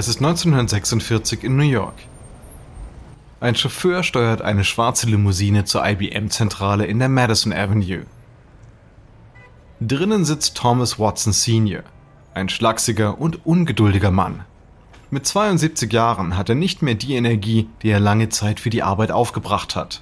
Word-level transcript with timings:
Es 0.00 0.08
ist 0.08 0.22
1946 0.22 1.44
in 1.44 1.56
New 1.56 1.62
York. 1.62 1.92
Ein 3.38 3.54
Chauffeur 3.54 4.02
steuert 4.02 4.40
eine 4.40 4.64
schwarze 4.64 5.06
Limousine 5.06 5.66
zur 5.66 5.86
IBM-Zentrale 5.86 6.86
in 6.86 6.98
der 6.98 7.10
Madison 7.10 7.52
Avenue. 7.52 8.06
Drinnen 9.78 10.24
sitzt 10.24 10.56
Thomas 10.56 10.98
Watson 10.98 11.34
Sr., 11.34 11.82
ein 12.32 12.48
schlachsiger 12.48 13.20
und 13.20 13.44
ungeduldiger 13.44 14.10
Mann. 14.10 14.46
Mit 15.10 15.26
72 15.26 15.92
Jahren 15.92 16.34
hat 16.34 16.48
er 16.48 16.54
nicht 16.54 16.80
mehr 16.80 16.94
die 16.94 17.14
Energie, 17.14 17.68
die 17.82 17.90
er 17.90 18.00
lange 18.00 18.30
Zeit 18.30 18.58
für 18.58 18.70
die 18.70 18.82
Arbeit 18.82 19.10
aufgebracht 19.12 19.76
hat. 19.76 20.00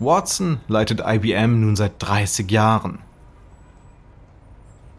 Watson 0.00 0.60
leitet 0.68 1.00
IBM 1.00 1.62
nun 1.62 1.76
seit 1.76 1.92
30 1.98 2.50
Jahren. 2.50 2.98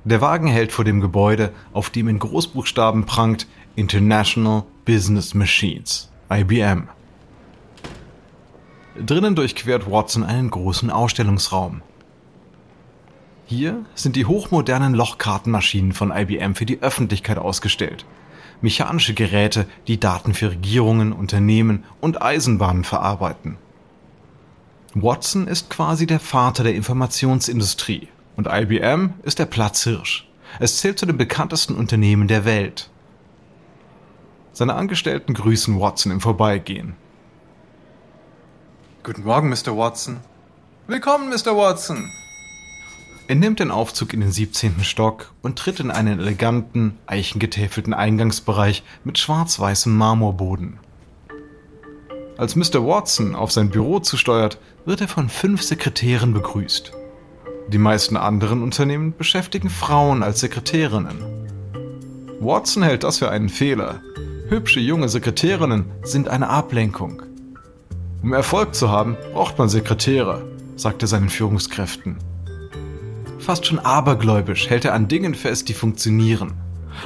Der 0.06 0.20
Wagen 0.20 0.48
hält 0.48 0.72
vor 0.72 0.84
dem 0.84 1.00
Gebäude, 1.00 1.54
auf 1.72 1.90
dem 1.90 2.08
in 2.08 2.18
Großbuchstaben 2.20 3.06
prangt 3.06 3.48
International 3.76 4.66
Business 4.86 5.34
Machines, 5.34 6.08
IBM. 6.32 6.90
Drinnen 9.04 9.34
durchquert 9.34 9.90
Watson 9.90 10.24
einen 10.24 10.52
großen 10.52 10.92
Ausstellungsraum. 10.92 11.82
Hier 13.48 13.84
sind 13.96 14.16
die 14.16 14.28
hochmodernen 14.28 14.94
Lochkartenmaschinen 14.94 15.92
von 15.94 16.12
IBM 16.12 16.54
für 16.54 16.68
die 16.68 16.84
Öffentlichkeit 16.84 17.40
ausgestellt. 17.40 18.06
Mechanische 18.62 19.16
Geräte, 19.16 19.66
die 19.88 20.00
Daten 20.00 20.36
für 20.36 20.52
Regierungen, 20.52 21.12
Unternehmen 21.12 21.84
und 22.00 22.22
Eisenbahnen 22.22 22.84
verarbeiten. 22.84 23.58
Watson 24.94 25.48
ist 25.48 25.72
quasi 25.72 26.06
der 26.06 26.20
Vater 26.20 26.64
der 26.64 26.76
Informationsindustrie 26.76 28.08
und 28.36 28.48
IBM 28.48 29.16
ist 29.24 29.40
der 29.40 29.48
Platzhirsch. 29.48 30.30
Es 30.60 30.78
zählt 30.78 31.00
zu 31.00 31.08
den 31.08 31.18
bekanntesten 31.18 31.74
Unternehmen 31.74 32.28
der 32.28 32.46
Welt. 32.46 32.92
Seine 34.56 34.76
Angestellten 34.76 35.34
grüßen 35.34 35.80
Watson 35.80 36.12
im 36.12 36.22
Vorbeigehen. 36.22 36.96
Guten 39.02 39.24
Morgen, 39.24 39.50
Mr. 39.50 39.76
Watson. 39.76 40.20
Willkommen, 40.86 41.30
Mr. 41.30 41.58
Watson. 41.58 42.12
Er 43.28 43.34
nimmt 43.34 43.60
den 43.60 43.72
Aufzug 43.72 44.14
in 44.14 44.20
den 44.20 44.32
17. 44.32 44.84
Stock 44.84 45.32
und 45.42 45.58
tritt 45.58 45.80
in 45.80 45.90
einen 45.90 46.20
eleganten, 46.20 47.00
eichengetäfelten 47.08 47.96
Eingangsbereich 47.96 48.84
mit 49.04 49.18
schwarz-weißem 49.18 49.98
Marmorboden. 49.98 50.78
Als 52.38 52.56
Mr. 52.56 52.86
Watson 52.86 53.34
auf 53.34 53.52
sein 53.52 53.72
Büro 53.72 54.02
zusteuert, 54.02 54.60
wird 54.86 55.02
er 55.02 55.08
von 55.08 55.30
fünf 55.30 55.64
Sekretären 55.64 56.32
begrüßt. 56.32 56.92
Die 57.70 57.78
meisten 57.80 58.18
anderen 58.18 58.62
Unternehmen 58.62 59.18
beschäftigen 59.18 59.72
Frauen 59.72 60.22
als 60.22 60.42
Sekretärinnen. 60.42 61.18
Watson 62.40 62.84
hält 62.84 63.04
das 63.04 63.18
für 63.18 63.32
einen 63.32 63.50
Fehler. 63.50 64.02
Hübsche 64.50 64.82
junge 64.82 65.08
Sekretärinnen 65.08 65.86
sind 66.04 66.28
eine 66.28 66.50
Ablenkung. 66.50 67.22
Um 68.22 68.34
Erfolg 68.34 68.76
zu 68.76 68.90
haben, 68.90 69.16
braucht 69.32 69.58
man 69.58 69.70
Sekretäre, 69.70 70.46
sagt 70.76 71.02
er 71.02 71.08
seinen 71.08 71.30
Führungskräften. 71.30 72.18
Fast 73.40 73.66
schon 73.66 73.80
abergläubisch 73.80 74.70
hält 74.70 74.86
er 74.86 74.94
an 74.94 75.08
Dingen 75.08 75.34
fest, 75.34 75.70
die 75.70 75.74
funktionieren. 75.74 76.54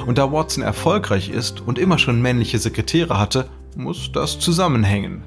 Und 0.06 0.18
da 0.18 0.32
Watson 0.32 0.62
erfolgreich 0.62 1.30
ist 1.30 1.60
und 1.60 1.78
immer 1.78 1.98
schon 1.98 2.20
männliche 2.20 2.58
Sekretäre 2.58 3.18
hatte, 3.18 3.48
muss 3.76 4.10
das 4.12 4.38
zusammenhängen. 4.38 5.22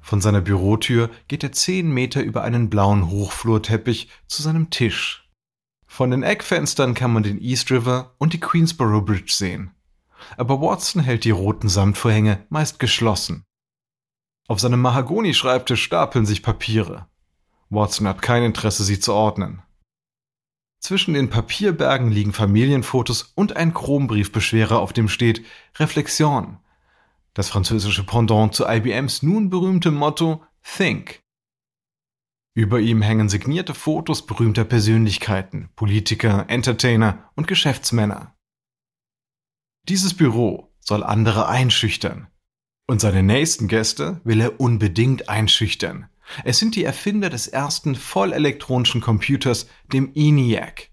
Von 0.00 0.20
seiner 0.20 0.40
Bürotür 0.40 1.10
geht 1.26 1.42
er 1.42 1.52
zehn 1.52 1.90
Meter 1.90 2.22
über 2.22 2.42
einen 2.42 2.70
blauen 2.70 3.10
Hochflurteppich 3.10 4.08
zu 4.26 4.42
seinem 4.42 4.70
Tisch. 4.70 5.28
Von 5.86 6.10
den 6.12 6.22
Eckfenstern 6.22 6.94
kann 6.94 7.12
man 7.12 7.24
den 7.24 7.40
East 7.40 7.70
River 7.70 8.14
und 8.18 8.32
die 8.32 8.40
Queensboro 8.40 9.02
Bridge 9.02 9.32
sehen. 9.34 9.72
Aber 10.36 10.60
Watson 10.60 11.02
hält 11.02 11.24
die 11.24 11.30
roten 11.30 11.68
Samtvorhänge 11.68 12.46
meist 12.48 12.78
geschlossen. 12.78 13.44
Auf 14.46 14.60
seinem 14.60 14.80
Mahagoni-Schreibtisch 14.80 15.82
stapeln 15.82 16.26
sich 16.26 16.42
Papiere. 16.42 17.06
Watson 17.70 18.08
hat 18.08 18.22
kein 18.22 18.42
Interesse, 18.42 18.84
sie 18.84 18.98
zu 18.98 19.12
ordnen. 19.12 19.62
Zwischen 20.80 21.14
den 21.14 21.28
Papierbergen 21.28 22.10
liegen 22.10 22.32
Familienfotos 22.32 23.32
und 23.34 23.56
ein 23.56 23.74
Chrombriefbeschwerer, 23.74 24.78
auf 24.78 24.92
dem 24.92 25.08
steht 25.08 25.44
Reflexion, 25.76 26.58
das 27.34 27.48
französische 27.50 28.04
Pendant 28.04 28.54
zu 28.54 28.66
IBMs 28.66 29.22
nun 29.22 29.50
berühmtem 29.50 29.94
Motto 29.94 30.42
Think. 30.62 31.20
Über 32.54 32.80
ihm 32.80 33.02
hängen 33.02 33.28
signierte 33.28 33.74
Fotos 33.74 34.24
berühmter 34.24 34.64
Persönlichkeiten, 34.64 35.68
Politiker, 35.76 36.46
Entertainer 36.48 37.30
und 37.34 37.46
Geschäftsmänner. 37.46 38.34
Dieses 39.84 40.14
Büro 40.14 40.72
soll 40.80 41.02
andere 41.02 41.48
einschüchtern. 41.48 42.28
Und 42.86 43.00
seine 43.00 43.22
nächsten 43.22 43.68
Gäste 43.68 44.20
will 44.24 44.40
er 44.40 44.60
unbedingt 44.60 45.28
einschüchtern. 45.28 46.08
Es 46.44 46.58
sind 46.58 46.74
die 46.74 46.84
Erfinder 46.84 47.30
des 47.30 47.48
ersten 47.48 47.94
vollelektronischen 47.94 49.00
Computers, 49.00 49.68
dem 49.92 50.12
ENIAC. 50.14 50.90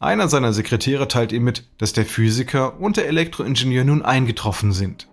Einer 0.00 0.28
seiner 0.28 0.52
Sekretäre 0.52 1.08
teilt 1.08 1.32
ihm 1.32 1.44
mit, 1.44 1.70
dass 1.78 1.92
der 1.92 2.04
Physiker 2.04 2.80
und 2.80 2.96
der 2.96 3.08
Elektroingenieur 3.08 3.84
nun 3.84 4.02
eingetroffen 4.02 4.72
sind. 4.72 5.08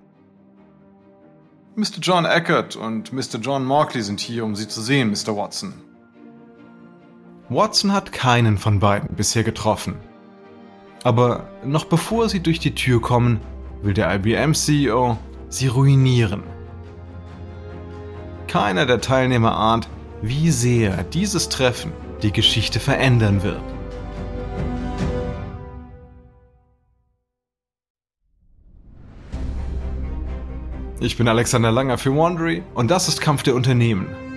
Mr. 1.75 1.99
John 2.01 2.25
Eckert 2.25 2.75
und 2.75 3.13
Mr. 3.13 3.39
John 3.41 3.63
Morkley 3.63 4.01
sind 4.01 4.19
hier, 4.19 4.43
um 4.43 4.55
Sie 4.55 4.67
zu 4.67 4.81
sehen, 4.81 5.09
Mr. 5.09 5.37
Watson. 5.37 5.73
Watson 7.47 7.93
hat 7.93 8.11
keinen 8.11 8.57
von 8.57 8.79
beiden 8.79 9.15
bisher 9.15 9.43
getroffen. 9.43 9.95
Aber 11.03 11.49
noch 11.63 11.85
bevor 11.85 12.29
sie 12.29 12.41
durch 12.41 12.59
die 12.59 12.75
Tür 12.75 13.01
kommen, 13.01 13.41
will 13.81 13.93
der 13.93 14.13
IBM-CEO 14.13 15.17
sie 15.49 15.67
ruinieren. 15.67 16.43
Keiner 18.47 18.85
der 18.85 19.01
Teilnehmer 19.01 19.57
ahnt, 19.57 19.89
wie 20.21 20.51
sehr 20.51 21.03
dieses 21.03 21.49
Treffen 21.49 21.91
die 22.21 22.31
Geschichte 22.31 22.79
verändern 22.79 23.41
wird. 23.41 23.61
Ich 30.99 31.17
bin 31.17 31.27
Alexander 31.27 31.71
Langer 31.71 31.97
für 31.97 32.15
Wandery 32.15 32.61
und 32.75 32.91
das 32.91 33.07
ist 33.07 33.21
Kampf 33.21 33.41
der 33.41 33.55
Unternehmen. 33.55 34.30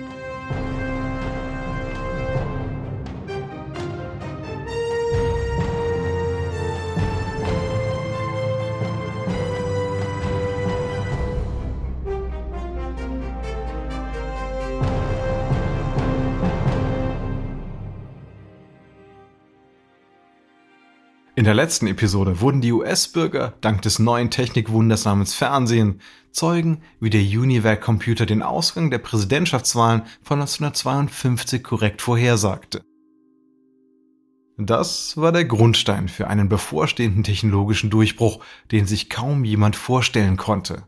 Letzten 21.65 21.87
Episode 21.87 22.41
wurden 22.41 22.61
die 22.61 22.71
US-Bürger 22.71 23.55
dank 23.61 23.81
des 23.81 23.97
neuen 23.97 24.29
Technikwunders 24.29 25.05
namens 25.05 25.33
Fernsehen 25.33 25.99
Zeugen, 26.29 26.83
wie 26.99 27.09
der 27.09 27.21
UNIVAC-Computer 27.21 28.27
den 28.27 28.43
Ausgang 28.43 28.91
der 28.91 28.99
Präsidentschaftswahlen 28.99 30.03
von 30.21 30.41
1952 30.41 31.63
korrekt 31.63 32.03
vorhersagte. 32.03 32.83
Das 34.59 35.17
war 35.17 35.31
der 35.31 35.45
Grundstein 35.45 36.07
für 36.07 36.27
einen 36.27 36.49
bevorstehenden 36.49 37.23
technologischen 37.23 37.89
Durchbruch, 37.89 38.43
den 38.71 38.85
sich 38.85 39.09
kaum 39.09 39.43
jemand 39.43 39.75
vorstellen 39.75 40.37
konnte. 40.37 40.83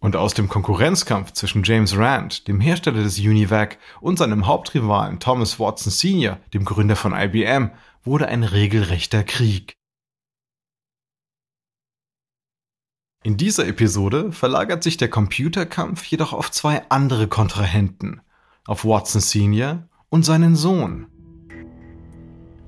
Und 0.00 0.14
aus 0.14 0.34
dem 0.34 0.48
Konkurrenzkampf 0.48 1.32
zwischen 1.32 1.64
James 1.64 1.96
Rand, 1.96 2.46
dem 2.46 2.60
Hersteller 2.60 3.02
des 3.02 3.18
UNIVAC, 3.18 3.78
und 4.00 4.18
seinem 4.18 4.46
Hauptrivalen 4.46 5.18
Thomas 5.18 5.58
Watson 5.58 5.92
Sr., 5.92 6.38
dem 6.54 6.64
Gründer 6.64 6.96
von 6.96 7.12
IBM, 7.12 7.70
wurde 8.04 8.28
ein 8.28 8.44
regelrechter 8.44 9.24
Krieg. 9.24 9.74
In 13.24 13.36
dieser 13.36 13.66
Episode 13.66 14.30
verlagert 14.32 14.84
sich 14.84 14.96
der 14.96 15.10
Computerkampf 15.10 16.04
jedoch 16.04 16.32
auf 16.32 16.50
zwei 16.52 16.88
andere 16.88 17.26
Kontrahenten, 17.26 18.20
auf 18.64 18.84
Watson 18.84 19.20
Sr. 19.20 19.88
und 20.08 20.24
seinen 20.24 20.54
Sohn. 20.54 21.08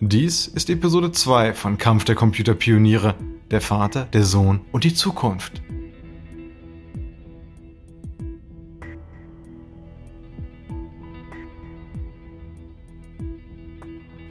Dies 0.00 0.48
ist 0.48 0.68
Episode 0.68 1.12
2 1.12 1.54
von 1.54 1.78
Kampf 1.78 2.04
der 2.04 2.16
Computerpioniere, 2.16 3.14
der 3.50 3.60
Vater, 3.60 4.06
der 4.06 4.24
Sohn 4.24 4.62
und 4.72 4.84
die 4.84 4.94
Zukunft. 4.94 5.62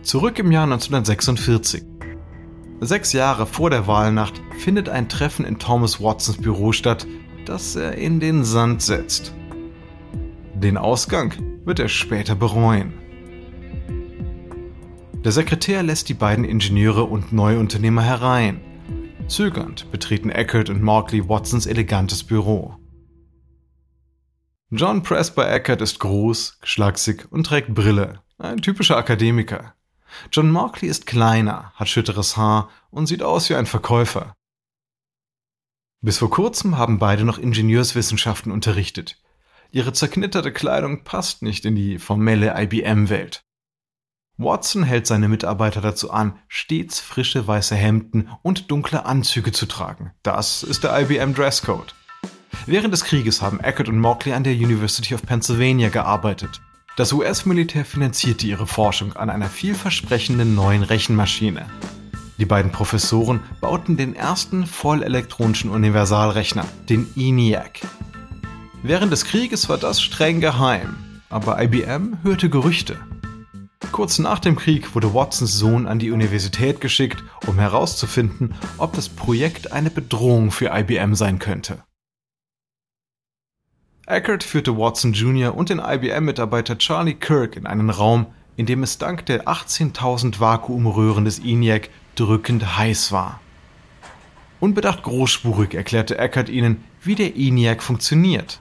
Zurück 0.09 0.39
im 0.39 0.51
Jahr 0.51 0.63
1946. 0.63 1.83
Sechs 2.79 3.13
Jahre 3.13 3.45
vor 3.45 3.69
der 3.69 3.85
Wahlnacht 3.85 4.41
findet 4.57 4.89
ein 4.89 5.07
Treffen 5.07 5.45
in 5.45 5.59
Thomas 5.59 6.01
Watsons 6.01 6.39
Büro 6.39 6.71
statt, 6.71 7.05
das 7.45 7.75
er 7.75 7.93
in 7.93 8.19
den 8.19 8.43
Sand 8.43 8.81
setzt. 8.81 9.35
Den 10.55 10.77
Ausgang 10.77 11.35
wird 11.63 11.77
er 11.77 11.89
später 11.89 12.33
bereuen. 12.33 12.91
Der 15.23 15.31
Sekretär 15.31 15.83
lässt 15.83 16.09
die 16.09 16.15
beiden 16.15 16.43
Ingenieure 16.43 17.03
und 17.03 17.31
Neuunternehmer 17.31 18.01
herein. 18.01 18.61
Zögernd 19.27 19.91
betreten 19.91 20.31
Eckert 20.31 20.71
und 20.71 20.81
Markley 20.81 21.29
Watsons 21.29 21.67
elegantes 21.67 22.23
Büro. 22.23 22.73
John 24.71 25.03
Presper 25.03 25.53
Eckert 25.53 25.83
ist 25.83 25.99
groß, 25.99 26.57
schlaksig 26.63 27.31
und 27.31 27.43
trägt 27.43 27.75
Brille. 27.75 28.23
Ein 28.39 28.63
typischer 28.63 28.97
Akademiker. 28.97 29.75
John 30.31 30.51
Markley 30.51 30.89
ist 30.89 31.05
kleiner, 31.05 31.71
hat 31.75 31.89
schütteres 31.89 32.37
Haar 32.37 32.69
und 32.91 33.07
sieht 33.07 33.23
aus 33.23 33.49
wie 33.49 33.55
ein 33.55 33.65
Verkäufer. 33.65 34.35
Bis 36.01 36.17
vor 36.17 36.29
kurzem 36.29 36.77
haben 36.77 36.99
beide 36.99 37.25
noch 37.25 37.37
Ingenieurswissenschaften 37.37 38.51
unterrichtet. 38.51 39.21
Ihre 39.71 39.93
zerknitterte 39.93 40.51
Kleidung 40.51 41.03
passt 41.03 41.41
nicht 41.41 41.65
in 41.65 41.75
die 41.75 41.99
formelle 41.99 42.55
IBM-Welt. 42.59 43.43
Watson 44.37 44.83
hält 44.83 45.05
seine 45.05 45.27
Mitarbeiter 45.27 45.81
dazu 45.81 46.11
an, 46.11 46.39
stets 46.47 47.01
frische 47.01 47.45
weiße 47.45 47.75
Hemden 47.75 48.29
und 48.41 48.71
dunkle 48.71 49.05
Anzüge 49.05 49.51
zu 49.51 49.65
tragen. 49.65 50.13
Das 50.23 50.63
ist 50.63 50.85
der 50.85 50.97
IBM 50.97 51.33
Dresscode. 51.33 51.93
Während 52.65 52.93
des 52.93 53.03
Krieges 53.03 53.41
haben 53.41 53.59
Eckert 53.59 53.89
und 53.89 53.99
Mockley 53.99 54.33
an 54.33 54.45
der 54.45 54.53
University 54.53 55.13
of 55.13 55.23
Pennsylvania 55.23 55.89
gearbeitet. 55.89 56.61
Das 56.95 57.13
US-Militär 57.13 57.85
finanzierte 57.85 58.45
ihre 58.45 58.67
Forschung 58.67 59.13
an 59.13 59.29
einer 59.29 59.49
vielversprechenden 59.49 60.55
neuen 60.55 60.83
Rechenmaschine. 60.83 61.65
Die 62.37 62.45
beiden 62.45 62.71
Professoren 62.71 63.41
bauten 63.59 63.97
den 63.97 64.15
ersten 64.15 64.65
vollelektronischen 64.65 65.69
Universalrechner, 65.69 66.65
den 66.89 67.07
ENIAC. 67.15 67.81
Während 68.81 69.11
des 69.11 69.25
Krieges 69.25 69.67
war 69.67 69.77
das 69.77 70.01
streng 70.01 70.39
geheim, 70.39 70.95
aber 71.29 71.61
IBM 71.61 72.17
hörte 72.23 72.49
Gerüchte. 72.49 72.97
Kurz 73.91 74.19
nach 74.19 74.39
dem 74.39 74.55
Krieg 74.55 74.95
wurde 74.95 75.13
Watsons 75.13 75.57
Sohn 75.57 75.85
an 75.85 75.99
die 75.99 76.11
Universität 76.11 76.79
geschickt, 76.79 77.23
um 77.45 77.59
herauszufinden, 77.59 78.55
ob 78.77 78.93
das 78.93 79.09
Projekt 79.09 79.73
eine 79.73 79.89
Bedrohung 79.89 80.51
für 80.51 80.71
IBM 80.73 81.15
sein 81.15 81.39
könnte. 81.39 81.83
Eckert 84.09 84.43
führte 84.43 84.75
Watson 84.75 85.13
Jr. 85.13 85.55
und 85.55 85.69
den 85.69 85.77
IBM-Mitarbeiter 85.77 86.79
Charlie 86.79 87.13
Kirk 87.13 87.55
in 87.55 87.67
einen 87.67 87.91
Raum, 87.91 88.25
in 88.57 88.65
dem 88.65 88.81
es 88.81 88.97
dank 88.97 89.27
der 89.27 89.43
18.000 89.43 90.39
Vakuumröhren 90.39 91.25
des 91.25 91.37
ENIAC 91.37 91.91
drückend 92.15 92.75
heiß 92.75 93.11
war. 93.11 93.39
Unbedacht 94.59 95.03
großspurig 95.03 95.75
erklärte 95.75 96.17
Eckert 96.17 96.49
ihnen, 96.49 96.83
wie 97.03 97.13
der 97.13 97.35
ENIAC 97.35 97.83
funktioniert. 97.83 98.59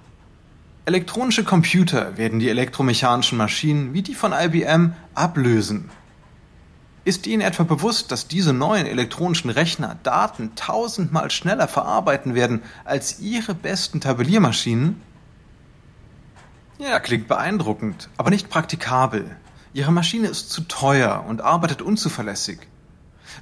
Elektronische 0.85 1.45
Computer 1.45 2.19
werden 2.19 2.41
die 2.41 2.51
elektromechanischen 2.51 3.39
Maschinen 3.39 3.95
wie 3.95 4.03
die 4.03 4.15
von 4.15 4.35
IBM 4.39 4.93
ablösen. 5.15 5.89
Ist 7.07 7.27
Ihnen 7.27 7.41
etwa 7.41 7.63
bewusst, 7.63 8.13
dass 8.13 8.29
diese 8.29 8.53
neuen 8.53 8.87
elektronischen 8.87 9.49
Rechner 9.49 9.97
Daten 10.03 10.55
tausendmal 10.57 11.31
schneller 11.31 11.67
verarbeiten 11.67 12.35
werden 12.35 12.61
als 12.85 13.21
Ihre 13.21 13.55
besten 13.55 14.03
Tabelliermaschinen? 14.03 15.01
Ja, 16.79 17.01
klingt 17.01 17.27
beeindruckend, 17.27 18.09
aber 18.17 18.31
nicht 18.31 18.49
praktikabel. 18.49 19.37
Ihre 19.73 19.91
Maschine 19.93 20.29
ist 20.29 20.51
zu 20.51 20.63
teuer 20.63 21.25
und 21.29 21.41
arbeitet 21.41 21.83
unzuverlässig. 21.83 22.61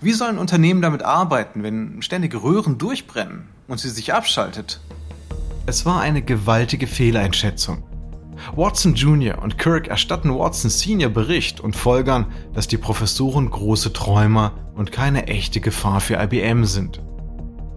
Wie 0.01 0.13
sollen 0.13 0.39
Unternehmen 0.39 0.81
damit 0.81 1.03
arbeiten, 1.03 1.63
wenn 1.63 2.01
ständige 2.01 2.43
Röhren 2.43 2.79
durchbrennen 2.79 3.49
und 3.69 3.79
sie 3.79 3.91
sich 3.91 4.15
abschaltet? 4.15 4.81
Es 5.67 5.85
war 5.85 6.01
eine 6.01 6.23
gewaltige 6.23 6.87
Fehleinschätzung. 6.87 7.83
Watson 8.55 8.95
Jr. 8.95 9.43
und 9.43 9.59
Kirk 9.59 9.89
erstatten 9.89 10.35
Watson 10.35 10.71
Sr. 10.71 11.11
Bericht 11.11 11.61
und 11.61 11.77
folgern, 11.77 12.27
dass 12.55 12.69
die 12.69 12.79
Professoren 12.79 13.51
große 13.51 13.93
Träumer 13.93 14.53
und 14.75 14.93
keine 14.93 15.27
echte 15.27 15.61
Gefahr 15.61 16.01
für 16.01 16.23
IBM 16.23 16.65
sind. 16.65 17.03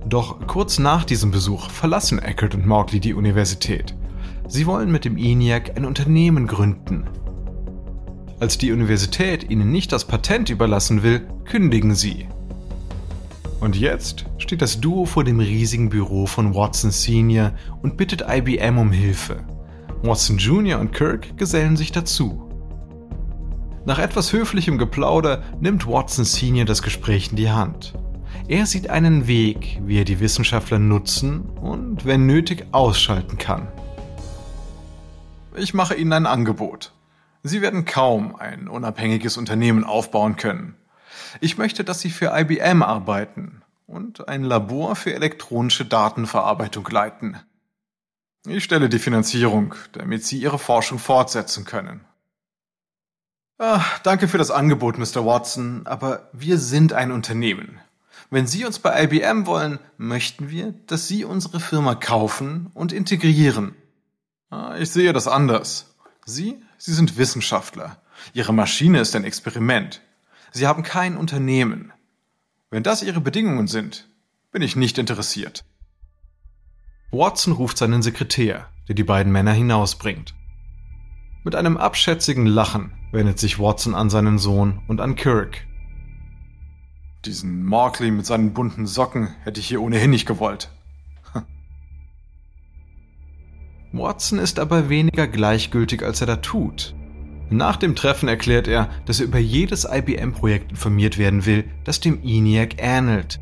Doch 0.05 0.47
kurz 0.47 0.79
nach 0.79 1.03
diesem 1.03 1.31
Besuch 1.31 1.69
verlassen 1.69 2.19
Eckert 2.19 2.55
und 2.55 2.65
Morgley 2.65 3.00
die 3.00 3.13
Universität. 3.13 3.95
Sie 4.50 4.66
wollen 4.66 4.92
mit 4.92 5.06
dem 5.06 5.16
ENIAC 5.16 5.78
ein 5.78 5.86
Unternehmen 5.86 6.48
gründen. 6.48 7.06
Als 8.40 8.57
die 8.57 8.72
Universität 8.72 9.48
ihnen 9.51 9.72
nicht 9.72 9.92
das 9.92 10.06
Patent 10.06 10.50
überlassen 10.50 11.04
will, 11.04 11.28
kündigen 11.46 11.94
sie. 11.94 12.28
Und 13.60 13.75
jetzt 13.75 14.25
steht 14.40 14.63
das 14.63 14.81
Duo 14.81 15.06
vor 15.06 15.24
dem 15.24 15.40
riesigen 15.40 15.90
Büro 15.90 16.25
von 16.25 16.56
Watson 16.56 16.90
Sr. 16.90 17.54
und 17.84 17.96
bittet 17.96 18.25
IBM 18.28 18.80
um 18.80 18.92
Hilfe. 18.92 19.46
Watson 20.01 20.40
Jr. 20.40 20.80
und 20.80 20.94
Kirk 20.94 21.38
gesellen 21.38 21.78
sich 21.78 21.92
dazu. 21.92 22.50
Nach 23.86 24.00
etwas 24.00 24.34
höflichem 24.34 24.80
Geplauder 24.80 25.44
nimmt 25.62 25.86
Watson 25.86 26.25
Sr. 26.25 26.66
das 26.66 26.81
Gespräch 26.81 27.30
in 27.30 27.36
die 27.36 27.51
Hand. 27.51 27.94
Er 28.48 28.66
sieht 28.66 28.90
einen 28.90 29.28
Weg, 29.28 29.80
wie 29.86 30.00
er 30.00 30.06
die 30.06 30.19
Wissenschaftler 30.19 30.80
nutzen 30.80 31.42
und, 31.62 32.06
wenn 32.06 32.25
nötig, 32.25 32.66
ausschalten 32.72 33.38
kann. 33.38 33.68
Ich 35.56 35.74
mache 35.74 35.96
Ihnen 35.96 36.13
ein 36.13 36.25
Angebot. 36.25 36.94
Sie 37.44 37.62
werden 37.62 37.86
kaum 37.86 38.36
ein 38.36 38.68
unabhängiges 38.68 39.38
Unternehmen 39.38 39.84
aufbauen 39.84 40.36
können. 40.36 40.75
Ich 41.42 41.57
möchte, 41.57 41.84
dass 41.84 42.01
Sie 42.01 42.10
für 42.10 42.38
IBM 42.38 42.84
arbeiten 42.84 43.62
und 43.88 44.28
ein 44.28 44.44
Labor 44.44 44.96
für 44.96 45.13
elektronische 45.13 45.86
Datenverarbeitung 45.86 46.88
leiten. 46.90 47.38
Ich 48.46 48.63
stelle 48.63 48.90
die 48.90 49.00
Finanzierung, 49.00 49.75
damit 49.94 50.24
Sie 50.24 50.38
Ihre 50.40 50.60
Forschung 50.60 51.00
fortsetzen 51.00 51.66
können. 51.66 52.06
Ah, 53.57 53.84
danke 54.04 54.28
für 54.28 54.38
das 54.38 54.51
Angebot, 54.51 54.98
Mr. 54.98 55.25
Watson, 55.25 55.81
aber 55.86 56.30
wir 56.31 56.57
sind 56.57 56.94
ein 56.94 57.12
Unternehmen. 57.12 57.80
Wenn 58.30 58.48
Sie 58.48 58.63
uns 58.63 58.80
bei 58.80 59.04
IBM 59.04 59.48
wollen, 59.48 59.80
möchten 59.98 60.50
wir, 60.50 60.74
dass 60.88 61.07
Sie 61.07 61.25
unsere 61.25 61.60
Firma 61.60 61.96
kaufen 61.96 62.69
und 62.74 62.94
integrieren. 62.94 63.75
Ah, 64.50 64.78
ich 64.78 64.90
sehe 64.90 65.13
das 65.13 65.28
anders. 65.28 65.96
Sie, 66.25 66.62
Sie 66.78 66.94
sind 66.94 67.18
Wissenschaftler. 67.18 68.01
Ihre 68.34 68.54
Maschine 68.54 69.00
ist 69.00 69.16
ein 69.16 69.24
Experiment. 69.24 70.01
Sie 70.51 70.66
haben 70.66 70.84
kein 70.84 71.18
Unternehmen. 71.18 71.94
Wenn 72.72 72.84
das 72.84 73.04
Ihre 73.04 73.22
Bedingungen 73.22 73.68
sind, 73.68 74.10
bin 74.51 74.62
ich 74.62 74.75
nicht 74.75 74.98
interessiert. 74.98 75.66
Watson 77.12 77.54
ruft 77.54 77.78
seinen 77.78 78.01
Sekretär, 78.01 78.69
der 78.88 78.96
die 78.96 79.04
beiden 79.04 79.31
Männer 79.31 79.54
hinausbringt. 79.54 80.34
Mit 81.44 81.56
einem 81.56 81.78
abschätzigen 81.78 82.46
Lachen 82.46 82.94
wendet 83.12 83.40
sich 83.40 83.60
Watson 83.60 83.96
an 83.96 84.10
seinen 84.10 84.40
Sohn 84.40 84.84
und 84.88 85.01
an 85.01 85.16
Kirk. 85.16 85.66
Diesen 87.25 87.63
Markley 87.63 88.12
mit 88.12 88.25
seinen 88.25 88.53
bunten 88.53 88.88
Socken 88.88 89.36
hätte 89.44 89.60
ich 89.60 89.68
hier 89.68 89.82
ohnehin 89.82 90.10
nicht 90.10 90.27
gewollt. 90.27 90.70
Watson 93.91 94.39
ist 94.39 94.60
aber 94.60 94.89
weniger 94.89 95.27
gleichgültig, 95.27 96.03
als 96.03 96.22
er 96.22 96.27
da 96.27 96.36
tut. 96.38 96.93
Nach 97.50 97.75
dem 97.75 97.96
Treffen 97.96 98.29
erklärt 98.29 98.67
er, 98.67 98.89
dass 99.05 99.19
er 99.19 99.25
über 99.25 99.39
jedes 99.39 99.88
IBM-Projekt 99.89 100.72
informiert 100.72 101.17
werden 101.17 101.46
will, 101.48 101.65
das 101.84 102.00
dem 102.00 102.22
ENIAC 102.24 102.75
ähnelt. 102.77 103.39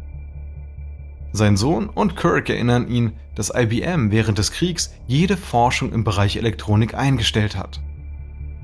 Sein 1.33 1.57
Sohn 1.57 1.89
und 1.89 2.15
Kirk 2.15 2.49
erinnern 2.49 2.87
ihn, 2.87 3.13
dass 3.35 3.53
IBM 3.53 4.11
während 4.11 4.37
des 4.37 4.51
Kriegs 4.51 4.93
jede 5.05 5.35
Forschung 5.35 5.91
im 5.91 6.05
Bereich 6.05 6.37
Elektronik 6.37 6.93
eingestellt 6.93 7.57
hat. 7.57 7.81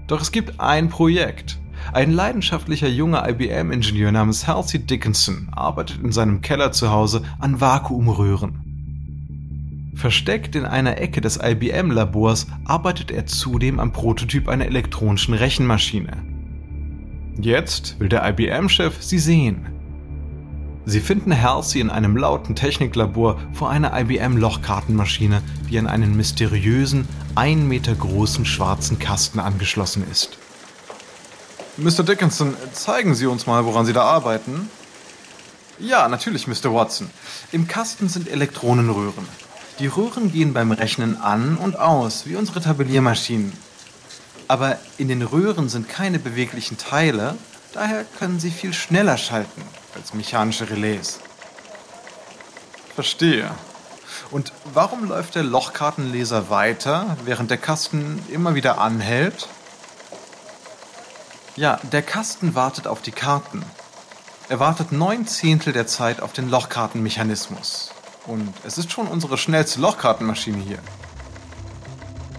Doch 0.07 0.21
es 0.21 0.31
gibt 0.31 0.59
ein 0.61 0.87
Projekt. 0.87 1.59
Ein 1.91 2.13
leidenschaftlicher 2.13 2.87
junger 2.87 3.27
IBM-Ingenieur 3.27 4.13
namens 4.13 4.47
Halsey 4.47 4.79
Dickinson 4.79 5.49
arbeitet 5.51 6.01
in 6.01 6.13
seinem 6.13 6.39
Keller 6.39 6.71
zu 6.71 6.89
Hause 6.89 7.23
an 7.39 7.59
Vakuumröhren. 7.59 8.62
Versteckt 9.95 10.55
in 10.55 10.65
einer 10.65 10.97
Ecke 10.97 11.21
des 11.21 11.39
IBM-Labors 11.41 12.47
arbeitet 12.65 13.11
er 13.11 13.25
zudem 13.25 13.79
am 13.79 13.91
Prototyp 13.91 14.47
einer 14.47 14.65
elektronischen 14.65 15.33
Rechenmaschine. 15.33 16.23
Jetzt 17.39 17.99
will 17.99 18.09
der 18.09 18.27
IBM-Chef 18.27 19.01
sie 19.01 19.19
sehen. 19.19 19.67
Sie 20.85 20.99
finden 20.99 21.41
Halsey 21.41 21.79
in 21.79 21.89
einem 21.89 22.17
lauten 22.17 22.55
Techniklabor 22.55 23.39
vor 23.53 23.69
einer 23.69 23.97
IBM-Lochkartenmaschine, 23.97 25.41
die 25.69 25.79
an 25.79 25.87
einen 25.87 26.17
mysteriösen, 26.17 27.07
ein 27.35 27.67
Meter 27.67 27.95
großen 27.95 28.45
schwarzen 28.45 28.99
Kasten 28.99 29.39
angeschlossen 29.39 30.03
ist. 30.11 30.37
Mr. 31.77 32.03
Dickinson, 32.03 32.55
zeigen 32.73 33.15
Sie 33.15 33.25
uns 33.25 33.47
mal, 33.47 33.65
woran 33.65 33.85
Sie 33.85 33.93
da 33.93 34.03
arbeiten. 34.03 34.69
Ja, 35.79 36.07
natürlich, 36.07 36.47
Mr. 36.47 36.73
Watson. 36.73 37.09
Im 37.51 37.67
Kasten 37.67 38.09
sind 38.09 38.27
Elektronenröhren. 38.27 39.27
Die 39.79 39.87
Röhren 39.87 40.31
gehen 40.31 40.53
beim 40.53 40.71
Rechnen 40.71 41.19
an 41.19 41.57
und 41.57 41.79
aus, 41.79 42.27
wie 42.27 42.35
unsere 42.35 42.61
Tabelliermaschinen. 42.61 43.53
Aber 44.47 44.77
in 44.97 45.07
den 45.07 45.23
Röhren 45.23 45.67
sind 45.67 45.89
keine 45.89 46.19
beweglichen 46.19 46.77
Teile, 46.77 47.35
daher 47.73 48.05
können 48.19 48.39
sie 48.39 48.51
viel 48.51 48.73
schneller 48.73 49.17
schalten 49.17 49.63
als 49.95 50.13
mechanische 50.13 50.69
Relais. 50.69 51.19
Verstehe. 52.93 53.49
Und 54.29 54.53
warum 54.73 55.05
läuft 55.07 55.35
der 55.35 55.43
Lochkartenleser 55.43 56.49
weiter, 56.51 57.17
während 57.25 57.49
der 57.49 57.57
Kasten 57.57 58.23
immer 58.29 58.53
wieder 58.53 58.79
anhält? 58.79 59.47
Ja, 61.55 61.79
der 61.91 62.03
Kasten 62.03 62.53
wartet 62.53 62.87
auf 62.87 63.01
die 63.01 63.11
Karten. 63.11 63.63
Er 64.49 64.59
wartet 64.59 64.91
neun 64.91 65.25
Zehntel 65.25 65.73
der 65.73 65.87
Zeit 65.87 66.21
auf 66.21 66.33
den 66.33 66.49
Lochkartenmechanismus. 66.49 67.91
Und 68.27 68.53
es 68.65 68.77
ist 68.77 68.91
schon 68.91 69.07
unsere 69.07 69.37
schnellste 69.37 69.81
Lochkartenmaschine 69.81 70.57
hier. 70.57 70.79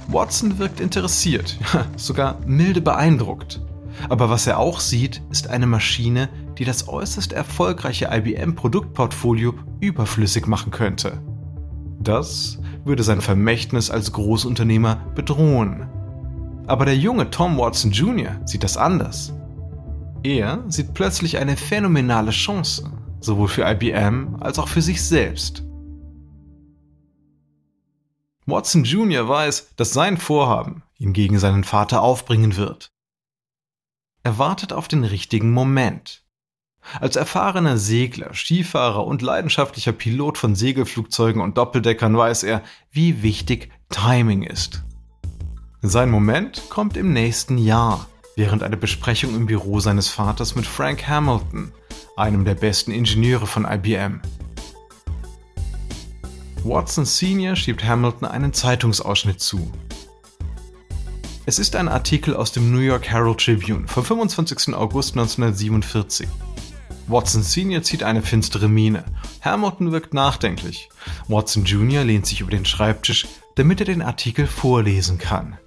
Watson 0.09 0.59
wirkt 0.59 0.81
interessiert, 0.81 1.59
sogar 1.97 2.39
milde 2.47 2.81
beeindruckt. 2.81 3.61
Aber 4.09 4.29
was 4.31 4.47
er 4.47 4.59
auch 4.59 4.81
sieht, 4.81 5.23
ist 5.31 5.49
eine 5.49 5.67
Maschine, 5.67 6.29
die 6.59 6.65
das 6.65 6.89
äußerst 6.89 7.33
erfolgreiche 7.33 8.09
IBM-Produktportfolio 8.11 9.55
überflüssig 9.81 10.47
machen 10.47 10.71
könnte. 10.73 11.23
Das 12.01 12.59
würde 12.85 13.03
sein 13.03 13.21
Vermächtnis 13.21 13.91
als 13.91 14.13
Großunternehmer 14.13 14.97
bedrohen. 15.15 15.89
Aber 16.67 16.85
der 16.85 16.97
junge 16.97 17.31
Tom 17.31 17.57
Watson 17.59 17.93
Jr. 17.93 18.41
sieht 18.45 18.65
das 18.65 18.77
anders. 18.77 19.33
Er 20.23 20.65
sieht 20.69 20.95
plötzlich 20.95 21.37
eine 21.39 21.57
phänomenale 21.57 22.31
Chance, 22.31 22.91
sowohl 23.21 23.49
für 23.49 23.69
IBM 23.71 24.37
als 24.41 24.59
auch 24.59 24.69
für 24.69 24.83
sich 24.83 25.03
selbst. 25.03 25.65
Watson 28.47 28.85
Jr. 28.85 29.27
weiß, 29.29 29.75
dass 29.77 29.93
sein 29.93 30.19
Vorhaben 30.19 30.83
ihn 30.99 31.13
gegen 31.13 31.39
seinen 31.39 31.65
Vater 31.65 32.03
aufbringen 32.03 32.57
wird. 32.57 32.93
Er 34.23 34.39
wartet 34.39 34.73
auf 34.73 34.89
den 34.89 35.05
richtigen 35.05 35.51
Moment. 35.51 36.25
Als 37.01 37.17
erfahrener 37.17 37.79
Segler, 37.79 38.35
Skifahrer 38.35 39.07
und 39.07 39.23
leidenschaftlicher 39.23 39.93
Pilot 39.93 40.37
von 40.37 40.55
Segelflugzeugen 40.55 41.41
und 41.41 41.57
Doppeldeckern 41.57 42.17
weiß 42.17 42.43
er, 42.43 42.63
wie 42.91 43.23
wichtig 43.23 43.71
Timing 43.89 44.43
ist. 44.43 44.83
Sein 45.81 46.11
Moment 46.11 46.63
kommt 46.69 46.97
im 46.97 47.13
nächsten 47.13 47.57
Jahr, 47.57 48.09
während 48.37 48.63
einer 48.63 48.77
Besprechung 48.77 49.35
im 49.35 49.47
Büro 49.47 49.81
seines 49.81 50.09
Vaters 50.09 50.55
mit 50.55 50.67
Frank 50.67 51.07
Hamilton, 51.09 51.73
einem 52.17 52.45
der 52.45 52.55
besten 52.55 52.91
Ingenieure 52.91 53.47
von 53.47 53.65
IBM. 53.65 54.21
Watson 56.65 57.05
Sr. 57.05 57.57
schiebt 57.57 57.85
Hamilton 57.85 58.27
einen 58.27 58.55
Zeitungsausschnitt 58.55 59.39
zu. 59.39 59.71
Es 61.45 61.59
ist 61.59 61.77
ein 61.77 61.89
Artikel 61.89 62.35
aus 62.35 62.53
dem 62.53 62.73
New 62.73 62.79
York 62.79 63.07
Herald 63.07 63.45
Tribune 63.45 63.87
vom 63.87 64.03
25. 64.03 64.75
August 64.75 65.11
1947. 65.11 66.27
Watson 67.07 67.43
Sr. 67.43 67.83
zieht 67.83 68.03
eine 68.03 68.23
finstere 68.23 68.71
Miene. 68.71 69.05
Hamilton 69.43 69.93
wirkt 69.93 70.15
nachdenklich. 70.15 70.89
Watson 71.29 71.65
Jr. 71.65 72.03
lehnt 72.03 72.25
sich 72.25 72.41
über 72.41 72.51
den 72.51 72.65
Schreibtisch, 72.65 73.27
damit 73.57 73.81
er 73.81 73.87
den 73.87 74.01
Artikel 74.01 74.47
vorlesen 74.47 75.19
kann. 75.19 75.59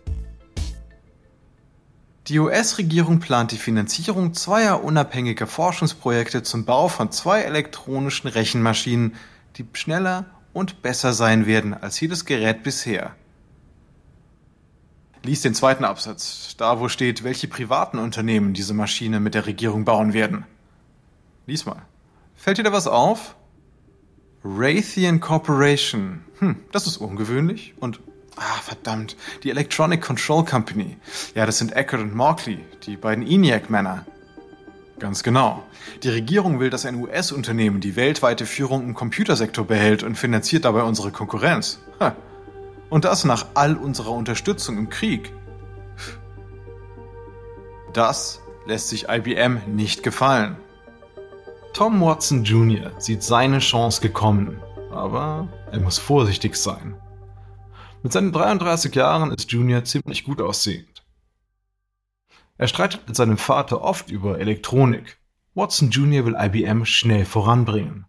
Die 2.27 2.39
US-Regierung 2.39 3.20
plant 3.20 3.51
die 3.51 3.58
Finanzierung 3.58 4.34
zweier 4.34 4.84
unabhängiger 4.84 5.46
Forschungsprojekte 5.46 6.42
zum 6.42 6.66
Bau 6.66 6.88
von 6.88 7.12
zwei 7.12 7.42
elektronischen 7.42 8.30
Rechenmaschinen, 8.30 9.13
die 9.58 9.66
schneller 9.74 10.25
und 10.57 10.81
besser 10.81 11.13
sein 11.13 11.45
werden 11.45 11.75
als 11.75 11.99
jedes 11.99 12.25
Gerät 12.25 12.63
bisher. 12.63 13.15
Lies 15.23 15.41
den 15.41 15.53
zweiten 15.53 15.85
Absatz, 15.85 16.55
da 16.57 16.79
wo 16.79 16.89
steht, 16.89 17.23
welche 17.23 17.47
privaten 17.47 17.99
Unternehmen 17.99 18.53
diese 18.53 18.73
Maschine 18.73 19.19
mit 19.19 19.35
der 19.35 19.45
Regierung 19.45 19.85
bauen 19.85 20.13
werden. 20.13 20.45
Lies 21.45 21.65
mal. 21.65 21.81
Fällt 22.35 22.57
dir 22.57 22.63
da 22.63 22.71
was 22.71 22.87
auf? 22.87 23.35
Raytheon 24.43 25.19
Corporation. 25.19 26.23
Hm, 26.39 26.55
das 26.71 26.87
ist 26.87 26.97
ungewöhnlich. 26.97 27.73
Und, 27.79 27.99
ah, 28.37 28.59
verdammt, 28.63 29.15
die 29.43 29.51
Electronic 29.51 30.01
Control 30.01 30.43
Company. 30.43 30.97
Ja, 31.35 31.45
das 31.45 31.57
sind 31.59 31.73
Eckert 31.73 32.01
und 32.01 32.15
Markley, 32.15 32.59
die 32.85 32.97
beiden 32.97 33.25
ENIAC-Männer. 33.27 34.05
Ganz 35.00 35.22
genau. 35.22 35.63
Die 36.01 36.10
Regierung 36.10 36.60
will, 36.60 36.70
dass 36.70 36.86
ein 36.86 36.96
US-Unternehmen 36.96 37.82
die 37.82 37.96
weltweite 37.96 38.46
Führung 38.46 38.84
im 38.84 38.94
Computersektor 38.96 39.66
behält 39.66 40.01
und 40.01 40.16
finanziert 40.16 40.66
dabei 40.66 40.84
unsere 40.84 41.12
Konkurrenz. 41.12 41.80
Und 42.89 43.06
das 43.06 43.24
nach 43.24 43.46
all 43.54 43.75
unserer 43.75 44.12
Unterstützung 44.12 44.77
im 44.77 44.89
Krieg. 44.89 45.34
Das 47.94 48.42
lässt 48.66 48.89
sich 48.89 49.08
IBM 49.10 49.62
nicht 49.68 50.04
gefallen. 50.04 50.58
Tom 51.74 52.01
Watson 52.01 52.44
Jr. 52.44 52.92
sieht 52.98 53.22
seine 53.22 53.60
Chance 53.60 54.01
gekommen, 54.01 54.60
aber 54.92 55.48
er 55.72 55.80
muss 55.80 56.00
vorsichtig 56.00 56.56
sein. 56.56 56.96
Mit 58.01 58.13
seinen 58.13 58.32
33 58.32 58.96
Jahren 58.96 59.32
ist 59.32 59.51
Junior 59.51 59.84
ziemlich 59.84 60.24
gut 60.24 60.42
aussehend. 60.42 60.87
Er 62.57 62.67
streitet 62.67 63.07
mit 63.07 63.15
seinem 63.15 63.37
Vater 63.37 63.81
oft 63.81 64.09
über 64.09 64.39
Elektronik. 64.39 65.19
Watson 65.53 65.89
Jr. 65.89 66.25
will 66.25 66.35
IBM 66.37 66.85
schnell 66.85 67.25
voranbringen. 67.25 68.05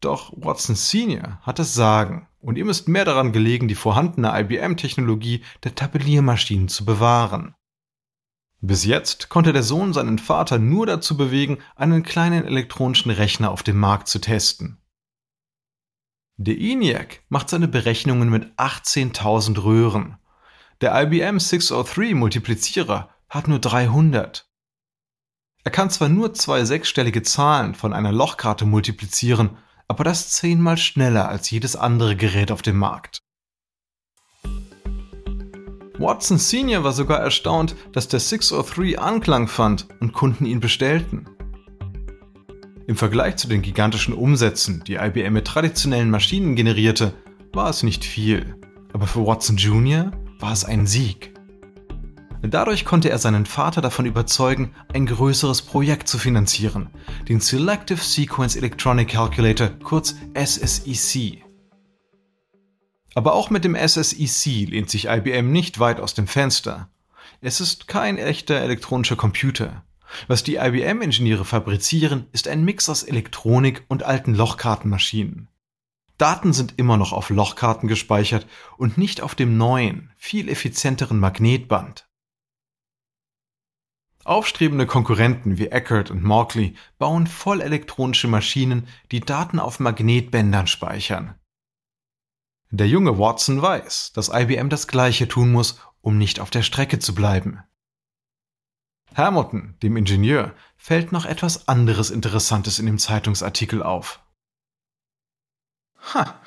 Doch 0.00 0.32
Watson 0.36 0.76
Sr. 0.76 1.40
hat 1.42 1.58
das 1.58 1.74
Sagen 1.74 2.28
und 2.40 2.56
ihm 2.56 2.68
ist 2.68 2.88
mehr 2.88 3.04
daran 3.04 3.32
gelegen, 3.32 3.68
die 3.68 3.74
vorhandene 3.74 4.32
IBM-Technologie 4.40 5.42
der 5.64 5.74
Tabelliermaschinen 5.74 6.68
zu 6.68 6.84
bewahren. 6.84 7.54
Bis 8.60 8.84
jetzt 8.84 9.28
konnte 9.28 9.52
der 9.52 9.62
Sohn 9.62 9.92
seinen 9.92 10.18
Vater 10.18 10.58
nur 10.58 10.86
dazu 10.86 11.16
bewegen, 11.16 11.58
einen 11.76 12.02
kleinen 12.02 12.44
elektronischen 12.44 13.10
Rechner 13.10 13.50
auf 13.50 13.62
dem 13.62 13.78
Markt 13.78 14.08
zu 14.08 14.20
testen. 14.20 14.78
Der 16.36 16.58
ENIAC 16.58 17.22
macht 17.28 17.50
seine 17.50 17.68
Berechnungen 17.68 18.28
mit 18.28 18.52
18.000 18.56 19.62
Röhren. 19.62 20.18
Der 20.80 21.00
IBM 21.02 21.40
603 21.40 22.14
Multiplizierer 22.14 23.10
hat 23.28 23.48
nur 23.48 23.58
300. 23.58 24.48
Er 25.64 25.70
kann 25.70 25.90
zwar 25.90 26.08
nur 26.08 26.32
zwei 26.34 26.64
sechsstellige 26.64 27.22
Zahlen 27.22 27.74
von 27.74 27.92
einer 27.92 28.12
Lochkarte 28.12 28.64
multiplizieren, 28.64 29.58
aber 29.86 30.04
das 30.04 30.30
zehnmal 30.30 30.78
schneller 30.78 31.28
als 31.28 31.50
jedes 31.50 31.76
andere 31.76 32.16
Gerät 32.16 32.50
auf 32.50 32.62
dem 32.62 32.78
Markt. 32.78 33.22
Watson 35.98 36.38
Sr. 36.38 36.84
war 36.84 36.92
sogar 36.92 37.18
erstaunt, 37.18 37.74
dass 37.92 38.06
der 38.06 38.20
603 38.20 38.98
Anklang 38.98 39.48
fand 39.48 39.88
und 40.00 40.12
Kunden 40.12 40.46
ihn 40.46 40.60
bestellten. 40.60 41.28
Im 42.86 42.96
Vergleich 42.96 43.36
zu 43.36 43.48
den 43.48 43.62
gigantischen 43.62 44.14
Umsätzen, 44.14 44.84
die 44.86 44.94
IBM 44.94 45.32
mit 45.32 45.46
traditionellen 45.46 46.10
Maschinen 46.10 46.54
generierte, 46.54 47.12
war 47.52 47.68
es 47.68 47.82
nicht 47.82 48.04
viel, 48.04 48.56
aber 48.92 49.06
für 49.06 49.26
Watson 49.26 49.56
Jr. 49.56 50.12
war 50.38 50.52
es 50.52 50.64
ein 50.64 50.86
Sieg. 50.86 51.37
Dadurch 52.42 52.84
konnte 52.84 53.10
er 53.10 53.18
seinen 53.18 53.46
Vater 53.46 53.80
davon 53.80 54.06
überzeugen, 54.06 54.74
ein 54.94 55.06
größeres 55.06 55.62
Projekt 55.62 56.08
zu 56.08 56.18
finanzieren, 56.18 56.90
den 57.28 57.40
Selective 57.40 58.00
Sequence 58.00 58.54
Electronic 58.54 59.08
Calculator, 59.08 59.70
kurz 59.82 60.14
SSEC. 60.34 61.44
Aber 63.14 63.34
auch 63.34 63.50
mit 63.50 63.64
dem 63.64 63.74
SSEC 63.74 64.68
lehnt 64.68 64.88
sich 64.88 65.06
IBM 65.06 65.50
nicht 65.50 65.80
weit 65.80 66.00
aus 66.00 66.14
dem 66.14 66.28
Fenster. 66.28 66.88
Es 67.40 67.60
ist 67.60 67.88
kein 67.88 68.18
echter 68.18 68.60
elektronischer 68.60 69.16
Computer. 69.16 69.84
Was 70.26 70.42
die 70.42 70.56
IBM-Ingenieure 70.56 71.44
fabrizieren, 71.44 72.26
ist 72.32 72.48
ein 72.48 72.64
Mix 72.64 72.88
aus 72.88 73.02
Elektronik 73.02 73.84
und 73.88 74.04
alten 74.04 74.34
Lochkartenmaschinen. 74.34 75.48
Daten 76.16 76.52
sind 76.52 76.74
immer 76.78 76.96
noch 76.96 77.12
auf 77.12 77.30
Lochkarten 77.30 77.88
gespeichert 77.88 78.46
und 78.76 78.98
nicht 78.98 79.20
auf 79.20 79.34
dem 79.34 79.56
neuen, 79.56 80.10
viel 80.16 80.48
effizienteren 80.48 81.18
Magnetband. 81.18 82.07
Aufstrebende 84.28 84.86
Konkurrenten 84.86 85.56
wie 85.56 85.68
Eckert 85.68 86.10
und 86.10 86.22
Markley 86.22 86.76
bauen 86.98 87.26
vollelektronische 87.26 88.28
Maschinen, 88.28 88.86
die 89.10 89.20
Daten 89.20 89.58
auf 89.58 89.80
Magnetbändern 89.80 90.66
speichern. 90.66 91.34
Der 92.70 92.86
junge 92.86 93.18
Watson 93.18 93.62
weiß, 93.62 94.12
dass 94.12 94.28
IBM 94.28 94.68
das 94.68 94.86
Gleiche 94.86 95.28
tun 95.28 95.50
muss, 95.50 95.80
um 96.02 96.18
nicht 96.18 96.40
auf 96.40 96.50
der 96.50 96.60
Strecke 96.60 96.98
zu 96.98 97.14
bleiben. 97.14 97.62
Hamilton, 99.16 99.78
dem 99.82 99.96
Ingenieur, 99.96 100.54
fällt 100.76 101.10
noch 101.10 101.24
etwas 101.24 101.66
anderes 101.66 102.10
Interessantes 102.10 102.78
in 102.78 102.84
dem 102.84 102.98
Zeitungsartikel 102.98 103.82
auf. 103.82 104.20
Ha, 106.12 106.38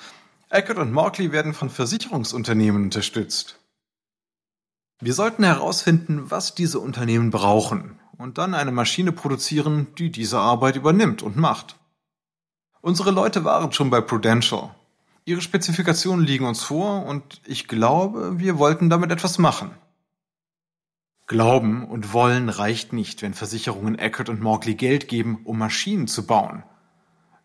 Eckert 0.49 0.77
und 0.77 0.91
Markley 0.91 1.31
werden 1.31 1.55
von 1.55 1.71
Versicherungsunternehmen 1.71 2.83
unterstützt. 2.83 3.60
Wir 5.01 5.13
sollten 5.13 5.43
herausfinden, 5.43 6.31
was 6.31 6.55
diese 6.55 6.79
Unternehmen 6.79 7.31
brauchen 7.31 7.99
und 8.17 8.37
dann 8.37 8.53
eine 8.53 8.71
Maschine 8.71 9.11
produzieren, 9.11 9.87
die 9.97 10.11
diese 10.11 10.39
Arbeit 10.39 10.75
übernimmt 10.75 11.21
und 11.23 11.35
macht. 11.35 11.77
Unsere 12.81 13.11
Leute 13.11 13.43
waren 13.43 13.71
schon 13.71 13.89
bei 13.89 14.01
Prudential 14.01 14.75
Ihre 15.23 15.41
Spezifikationen 15.41 16.25
liegen 16.25 16.45
uns 16.45 16.63
vor 16.63 17.05
und 17.05 17.41
ich 17.45 17.67
glaube, 17.67 18.39
wir 18.39 18.57
wollten 18.57 18.89
damit 18.89 19.11
etwas 19.11 19.37
machen. 19.37 19.71
Glauben 21.27 21.87
und 21.87 22.11
wollen 22.11 22.49
reicht 22.49 22.91
nicht, 22.91 23.21
wenn 23.21 23.35
Versicherungen 23.35 23.99
Eckert 23.99 24.29
und 24.29 24.41
Morgley 24.41 24.73
Geld 24.73 25.07
geben, 25.07 25.41
um 25.43 25.59
Maschinen 25.59 26.07
zu 26.07 26.25
bauen. 26.25 26.63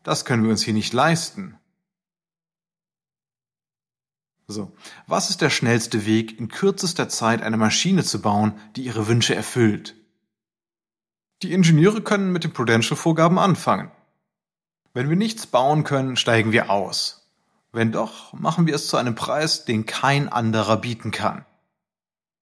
Das 0.02 0.25
können 0.25 0.42
wir 0.42 0.50
uns 0.50 0.62
hier 0.62 0.75
nicht 0.75 0.92
leisten. 0.94 1.58
So, 4.49 4.73
was 5.09 5.31
ist 5.31 5.41
der 5.41 5.50
schnellste 5.50 6.07
Weg, 6.07 6.38
in 6.38 6.49
kürzester 6.49 7.09
Zeit 7.09 7.43
eine 7.43 7.57
Maschine 7.57 8.05
zu 8.05 8.23
bauen, 8.23 8.55
die 8.76 8.83
ihre 8.83 9.09
Wünsche 9.09 9.35
erfüllt? 9.35 9.97
Die 11.43 11.53
Ingenieure 11.53 12.00
können 12.00 12.33
mit 12.33 12.45
den 12.45 12.53
Prudential-Vorgaben 12.53 13.38
anfangen. 13.38 13.91
Wenn 14.95 15.09
wir 15.09 15.17
nichts 15.17 15.47
bauen 15.47 15.83
können, 15.83 16.17
steigen 16.17 16.53
wir 16.53 16.71
aus. 16.71 17.29
Wenn 17.73 17.93
doch, 17.93 18.33
machen 18.33 18.67
wir 18.67 18.75
es 18.75 18.87
zu 18.87 18.97
einem 18.97 19.17
Preis, 19.17 19.65
den 19.65 19.85
kein 19.85 20.29
anderer 20.29 20.76
bieten 20.76 21.11
kann. 21.11 21.45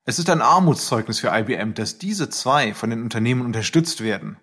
Es 0.04 0.18
ist 0.18 0.28
ein 0.28 0.42
Armutszeugnis 0.42 1.20
für 1.20 1.34
IBM, 1.34 1.72
dass 1.72 1.98
diese 1.98 2.28
zwei 2.28 2.74
von 2.74 2.90
den 2.90 3.02
Unternehmen 3.02 3.46
unterstützt 3.46 4.02
werden. 4.02 4.36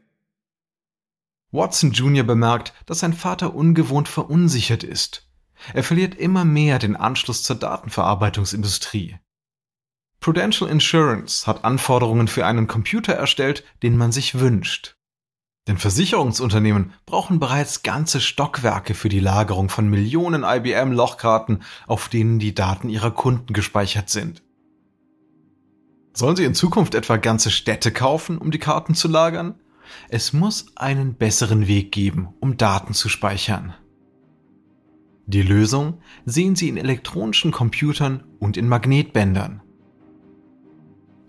Watson 1.52 1.92
Jr. 1.92 2.24
bemerkt, 2.24 2.74
dass 2.88 3.00
sein 3.00 3.14
Vater 3.14 3.54
ungewohnt 3.54 4.10
verunsichert 4.10 4.84
ist. 4.84 5.31
Er 5.74 5.84
verliert 5.84 6.16
immer 6.16 6.46
mehr 6.46 6.80
den 6.80 6.96
Anschluss 6.96 7.44
zur 7.44 7.56
Datenverarbeitungsindustrie. 7.56 9.18
Prudential 10.20 10.70
Insurance 10.70 11.48
hat 11.48 11.66
Anforderungen 11.66 12.28
für 12.28 12.46
einen 12.46 12.68
Computer 12.68 13.14
erstellt, 13.14 13.64
den 13.82 13.98
man 13.98 14.12
sich 14.12 14.40
wünscht. 14.40 14.96
Denn 15.68 15.78
Versicherungsunternehmen 15.78 16.94
brauchen 17.06 17.40
bereits 17.40 17.84
ganze 17.84 18.20
Stockwerke 18.20 18.94
für 18.94 19.10
die 19.10 19.20
Lagerung 19.20 19.70
von 19.70 19.88
Millionen 19.88 20.44
IBM-Lochkarten, 20.44 21.64
auf 21.88 22.10
denen 22.10 22.40
die 22.40 22.56
Daten 22.56 22.90
ihrer 22.90 23.12
Kunden 23.12 23.54
gespeichert 23.54 24.10
sind. 24.10 24.44
Sollen 26.14 26.36
sie 26.36 26.46
in 26.46 26.56
Zukunft 26.56 26.94
etwa 26.94 27.18
ganze 27.18 27.52
Städte 27.52 27.92
kaufen, 27.92 28.38
um 28.38 28.52
die 28.52 28.60
Karten 28.60 28.96
zu 28.96 29.08
lagern? 29.08 29.56
Es 30.10 30.34
muss 30.34 30.66
einen 30.76 31.16
besseren 31.16 31.68
Weg 31.68 31.92
geben, 31.92 32.30
um 32.40 32.58
Daten 32.58 32.94
zu 32.94 33.08
speichern. 33.08 33.74
Die 35.28 35.42
Lösung 35.42 36.00
sehen 36.26 36.56
Sie 36.56 36.70
in 36.70 36.78
elektronischen 36.78 37.52
Computern 37.52 38.24
und 38.40 38.58
in 38.58 38.68
Magnetbändern. 38.68 39.62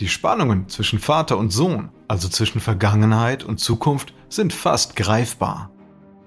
Die 0.01 0.09
Spannungen 0.09 0.69
zwischen 0.69 0.99
Vater 0.99 1.39
und 1.39 1.53
Sohn, 1.53 1.91
also 2.09 2.29
zwischen 2.29 2.61
Vergangenheit 2.61 3.45
und 3.45 3.59
Zukunft, 3.59 4.15
sind 4.29 4.53
fast 4.53 4.97
greifbar. 4.97 5.71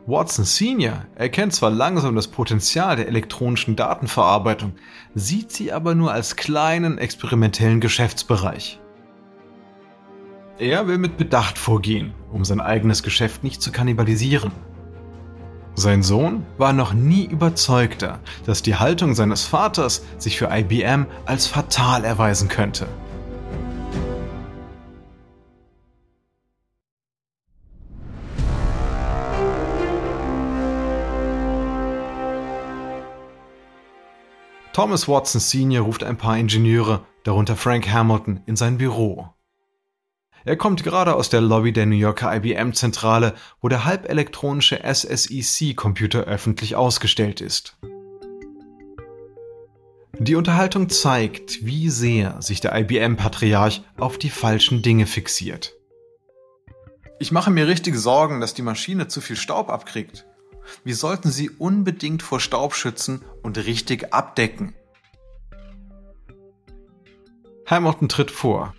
Watson 0.08 0.46
Senior 0.46 1.06
erkennt 1.16 1.54
zwar 1.54 1.72
langsam 1.72 2.16
das 2.16 2.28
Potenzial 2.28 2.96
der 2.96 3.08
elektronischen 3.08 3.76
Datenverarbeitung, 3.76 4.74
sieht 5.16 5.52
sie 5.52 5.74
aber 5.74 5.96
nur 5.96 6.14
als 6.14 6.36
kleinen 6.36 7.00
experimentellen 7.00 7.82
Geschäftsbereich. 7.82 8.80
Er 10.60 10.88
will 10.88 11.00
mit 11.00 11.18
Bedacht 11.18 11.58
vorgehen, 11.58 12.14
um 12.32 12.46
sein 12.46 12.62
eigenes 12.62 13.04
Geschäft 13.04 13.44
nicht 13.44 13.62
zu 13.62 13.72
kannibalisieren. 13.72 14.52
Sein 15.78 16.04
Sohn 16.04 16.46
war 16.58 16.72
noch 16.72 16.94
nie 16.94 17.26
überzeugter, 17.26 18.20
dass 18.46 18.62
die 18.62 18.76
Haltung 18.76 19.14
seines 19.14 19.44
Vaters 19.44 20.04
sich 20.18 20.38
für 20.38 20.50
IBM 20.50 21.06
als 21.26 21.48
fatal 21.48 22.06
erweisen 22.06 22.48
könnte. 22.48 22.88
Thomas 34.72 35.08
Watson 35.10 35.42
Sr. 35.42 35.82
ruft 35.84 36.04
ein 36.04 36.18
paar 36.18 36.38
Ingenieure, 36.38 37.06
darunter 37.24 37.58
Frank 37.58 37.90
Hamilton, 37.92 38.42
in 38.46 38.56
sein 38.56 38.78
Büro. 38.78 39.30
Er 40.48 40.58
kommt 40.58 40.84
gerade 40.84 41.16
aus 41.16 41.30
der 41.30 41.42
Lobby 41.42 41.74
der 41.74 41.88
New 41.88 41.96
Yorker 41.96 42.36
IBM-Zentrale, 42.36 43.34
wo 43.62 43.68
der 43.68 43.84
halbelektronische 43.84 44.84
SSEC-Computer 44.84 46.26
öffentlich 46.26 46.76
ausgestellt 46.76 47.42
ist. 47.42 47.78
Die 50.20 50.36
Unterhaltung 50.36 50.90
zeigt, 50.90 51.66
wie 51.66 51.90
sehr 51.90 52.42
sich 52.44 52.62
der 52.62 52.78
IBM-Patriarch 52.78 53.82
auf 53.98 54.20
die 54.20 54.30
falschen 54.30 54.84
Dinge 54.84 55.08
fixiert. 55.08 55.74
Ich 57.20 57.32
mache 57.32 57.50
mir 57.50 57.68
richtige 57.68 57.98
Sorgen, 57.98 58.40
dass 58.40 58.54
die 58.54 58.62
Maschine 58.62 59.08
zu 59.08 59.22
viel 59.22 59.38
Staub 59.38 59.70
abkriegt. 59.70 60.28
Wir 60.84 60.96
sollten 60.96 61.32
sie 61.32 61.50
unbedingt 61.50 62.22
vor 62.22 62.40
Staub 62.40 62.76
schützen 62.76 63.24
und 63.42 63.58
richtig 63.58 64.14
abdecken. 64.14 64.76
Hamilton 67.66 68.10
tritt 68.10 68.30
vor. 68.30 68.76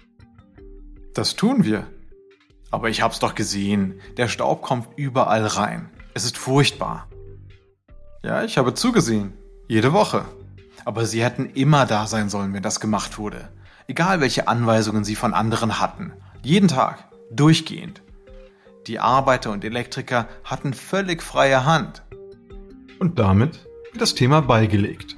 Das 1.16 1.34
tun 1.34 1.64
wir. 1.64 1.86
Aber 2.70 2.90
ich 2.90 3.00
hab's 3.00 3.20
doch 3.20 3.34
gesehen. 3.34 4.02
Der 4.18 4.28
Staub 4.28 4.60
kommt 4.60 4.86
überall 4.96 5.46
rein. 5.46 5.88
Es 6.12 6.26
ist 6.26 6.36
furchtbar. 6.36 7.08
Ja, 8.22 8.44
ich 8.44 8.58
habe 8.58 8.74
zugesehen. 8.74 9.32
Jede 9.66 9.94
Woche. 9.94 10.26
Aber 10.84 11.06
sie 11.06 11.24
hätten 11.24 11.46
immer 11.46 11.86
da 11.86 12.06
sein 12.06 12.28
sollen, 12.28 12.52
wenn 12.52 12.62
das 12.62 12.80
gemacht 12.80 13.16
wurde. 13.16 13.48
Egal 13.88 14.20
welche 14.20 14.46
Anweisungen 14.46 15.04
sie 15.04 15.16
von 15.16 15.32
anderen 15.32 15.80
hatten. 15.80 16.12
Jeden 16.42 16.68
Tag. 16.68 17.08
Durchgehend. 17.30 18.02
Die 18.86 18.98
Arbeiter 18.98 19.52
und 19.52 19.64
Elektriker 19.64 20.28
hatten 20.44 20.74
völlig 20.74 21.22
freie 21.22 21.64
Hand. 21.64 22.02
Und 22.98 23.18
damit 23.18 23.64
wird 23.90 24.02
das 24.02 24.14
Thema 24.14 24.42
beigelegt. 24.42 25.16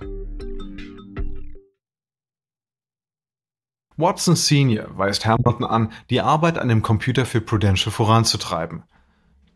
Watson 3.99 4.37
Senior 4.37 4.87
weist 4.97 5.27
Hamilton 5.27 5.67
an, 5.67 5.93
die 6.09 6.23
Arbeit 6.23 6.57
an 6.57 6.69
dem 6.69 6.81
Computer 6.81 7.27
für 7.27 7.43
Prudential 7.43 7.93
voranzutreiben. 7.93 8.85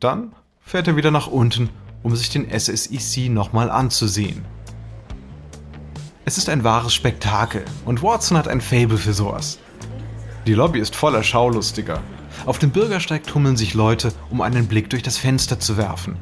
Dann 0.01 0.35
fährt 0.61 0.89
er 0.89 0.97
wieder 0.97 1.11
nach 1.11 1.29
unten, 1.29 1.71
um 2.03 2.15
sich 2.15 2.29
den 2.29 2.51
SSEC 2.51 3.31
nochmal 3.31 3.71
anzusehen. 3.71 4.45
Es 6.25 6.37
ist 6.37 6.51
ein 6.51 6.65
wahres 6.65 6.93
Spektakel 6.93 7.65
und 7.87 8.03
Watson 8.03 8.37
hat 8.37 8.49
ein 8.49 8.61
Fable 8.61 8.99
für 8.99 9.15
sowas. 9.15 9.59
Die 10.47 10.55
Lobby 10.55 10.81
ist 10.81 10.95
voller 10.95 11.23
Schaulustiger 11.23 12.03
auf 12.45 12.59
dem 12.59 12.71
Bürgersteig 12.71 13.25
tummeln 13.25 13.57
sich 13.57 13.75
Leute, 13.75 14.13
um 14.31 14.41
einen 14.41 14.67
Blick 14.67 14.91
durch 14.91 15.03
das 15.03 15.17
Fenster 15.17 15.61
zu 15.61 15.77
werfen. 15.77 16.17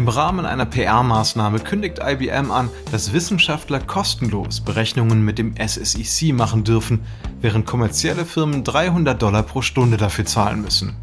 Im 0.00 0.08
Rahmen 0.08 0.46
einer 0.46 0.64
PR-Maßnahme 0.64 1.58
kündigt 1.58 1.98
IBM 2.02 2.50
an, 2.50 2.70
dass 2.90 3.12
Wissenschaftler 3.12 3.80
kostenlos 3.80 4.62
Berechnungen 4.62 5.22
mit 5.22 5.36
dem 5.36 5.54
SSEC 5.58 6.32
machen 6.32 6.64
dürfen, 6.64 7.00
während 7.42 7.66
kommerzielle 7.66 8.24
Firmen 8.24 8.64
300 8.64 9.20
Dollar 9.20 9.42
pro 9.42 9.60
Stunde 9.60 9.98
dafür 9.98 10.24
zahlen 10.24 10.62
müssen. 10.62 10.96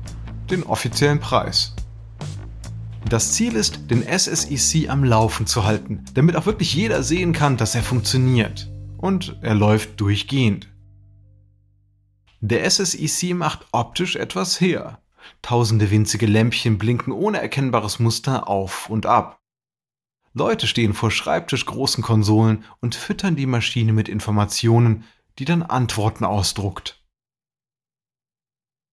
Den 0.49 0.63
offiziellen 0.63 1.19
Preis. 1.19 1.75
Das 3.07 3.33
Ziel 3.33 3.55
ist, 3.55 3.91
den 3.91 4.01
SSEC 4.01 4.89
am 4.89 5.03
Laufen 5.03 5.45
zu 5.45 5.63
halten, 5.63 6.03
damit 6.15 6.35
auch 6.35 6.47
wirklich 6.47 6.73
jeder 6.73 7.03
sehen 7.03 7.33
kann, 7.33 7.55
dass 7.55 7.75
er 7.75 7.83
funktioniert. 7.83 8.67
Und 8.97 9.37
er 9.43 9.53
läuft 9.53 10.01
durchgehend. 10.01 10.73
Der 12.39 12.65
SSEC 12.67 13.35
macht 13.35 13.67
optisch 13.71 14.15
etwas 14.15 14.59
her. 14.59 14.97
Tausende 15.41 15.91
winzige 15.91 16.25
Lämpchen 16.25 16.77
blinken 16.77 17.11
ohne 17.11 17.39
erkennbares 17.39 17.99
Muster 17.99 18.47
auf 18.47 18.89
und 18.89 19.05
ab. 19.05 19.39
Leute 20.33 20.67
stehen 20.67 20.93
vor 20.93 21.09
schreibtischgroßen 21.09 22.03
Konsolen 22.03 22.63
und 22.79 22.95
füttern 22.95 23.35
die 23.35 23.47
Maschine 23.47 23.93
mit 23.93 24.07
Informationen, 24.07 25.03
die 25.39 25.45
dann 25.45 25.63
Antworten 25.63 26.25
ausdruckt. 26.25 27.03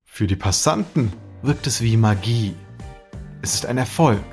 Für 0.04 0.26
die 0.26 0.36
Passanten 0.36 1.12
wirkt 1.42 1.66
es 1.66 1.80
wie 1.80 1.96
Magie. 1.96 2.54
Es 3.42 3.54
ist 3.54 3.66
ein 3.66 3.78
Erfolg. 3.78 4.24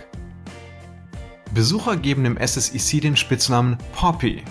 Besucher 1.54 1.98
geben 1.98 2.24
dem 2.24 2.38
SSEC 2.38 3.02
den 3.02 3.18
Spitznamen 3.18 3.78
Poppy. 3.94 4.44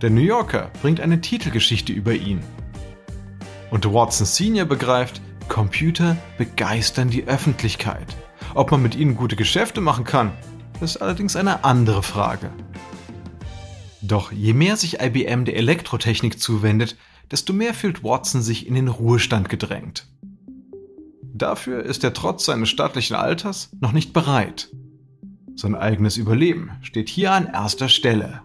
Der 0.00 0.10
New 0.10 0.20
Yorker 0.20 0.70
bringt 0.82 1.00
eine 1.00 1.20
Titelgeschichte 1.20 1.92
über 1.92 2.12
ihn. 2.12 2.40
Und 3.70 3.92
Watson 3.92 4.26
Senior 4.26 4.66
begreift, 4.66 5.20
Computer 5.48 6.16
begeistern 6.38 7.10
die 7.10 7.26
Öffentlichkeit. 7.26 8.16
Ob 8.54 8.70
man 8.70 8.82
mit 8.82 8.94
ihnen 8.94 9.16
gute 9.16 9.36
Geschäfte 9.36 9.80
machen 9.80 10.04
kann, 10.04 10.32
ist 10.80 10.98
allerdings 10.98 11.36
eine 11.36 11.64
andere 11.64 12.02
Frage. 12.02 12.50
Doch 14.02 14.32
je 14.32 14.52
mehr 14.52 14.76
sich 14.76 15.00
IBM 15.00 15.44
der 15.44 15.56
Elektrotechnik 15.56 16.40
zuwendet, 16.40 16.96
desto 17.30 17.52
mehr 17.52 17.74
fühlt 17.74 18.04
Watson 18.04 18.42
sich 18.42 18.66
in 18.66 18.74
den 18.74 18.88
Ruhestand 18.88 19.48
gedrängt. 19.48 20.06
Dafür 21.22 21.82
ist 21.82 22.04
er 22.04 22.12
trotz 22.12 22.44
seines 22.46 22.68
stattlichen 22.68 23.14
Alters 23.14 23.70
noch 23.80 23.92
nicht 23.92 24.12
bereit. 24.12 24.70
Sein 25.54 25.74
eigenes 25.74 26.16
Überleben 26.16 26.70
steht 26.82 27.08
hier 27.08 27.32
an 27.32 27.46
erster 27.46 27.88
Stelle. 27.88 28.42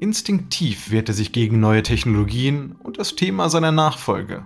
Instinktiv 0.00 0.90
wehrt 0.90 1.08
er 1.08 1.14
sich 1.14 1.32
gegen 1.32 1.60
neue 1.60 1.82
Technologien 1.82 2.72
und 2.72 2.98
das 2.98 3.16
Thema 3.16 3.50
seiner 3.50 3.72
Nachfolge. 3.72 4.44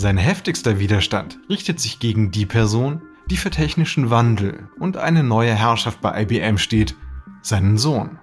Sein 0.00 0.16
heftigster 0.16 0.78
Widerstand 0.78 1.38
richtet 1.50 1.78
sich 1.78 1.98
gegen 1.98 2.30
die 2.30 2.46
Person, 2.46 3.02
die 3.26 3.36
für 3.36 3.50
technischen 3.50 4.08
Wandel 4.08 4.66
und 4.78 4.96
eine 4.96 5.22
neue 5.22 5.54
Herrschaft 5.54 6.00
bei 6.00 6.22
IBM 6.22 6.56
steht, 6.56 6.96
seinen 7.42 7.76
Sohn. 7.76 8.18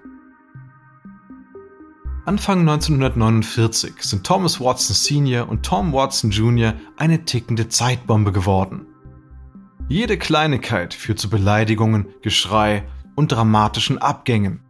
Anfang 2.24 2.62
1949 2.68 3.94
sind 4.00 4.26
Thomas 4.26 4.60
Watson 4.60 4.96
Sr. 4.96 5.48
und 5.48 5.64
Tom 5.64 5.92
Watson 5.92 6.32
Jr. 6.32 6.74
eine 6.96 7.24
tickende 7.24 7.68
Zeitbombe 7.68 8.32
geworden. 8.32 8.86
Jede 9.88 10.18
Kleinigkeit 10.18 10.94
führt 10.94 11.20
zu 11.20 11.30
Beleidigungen, 11.30 12.08
Geschrei 12.22 12.88
und 13.14 13.30
dramatischen 13.30 13.98
Abgängen. 13.98 14.67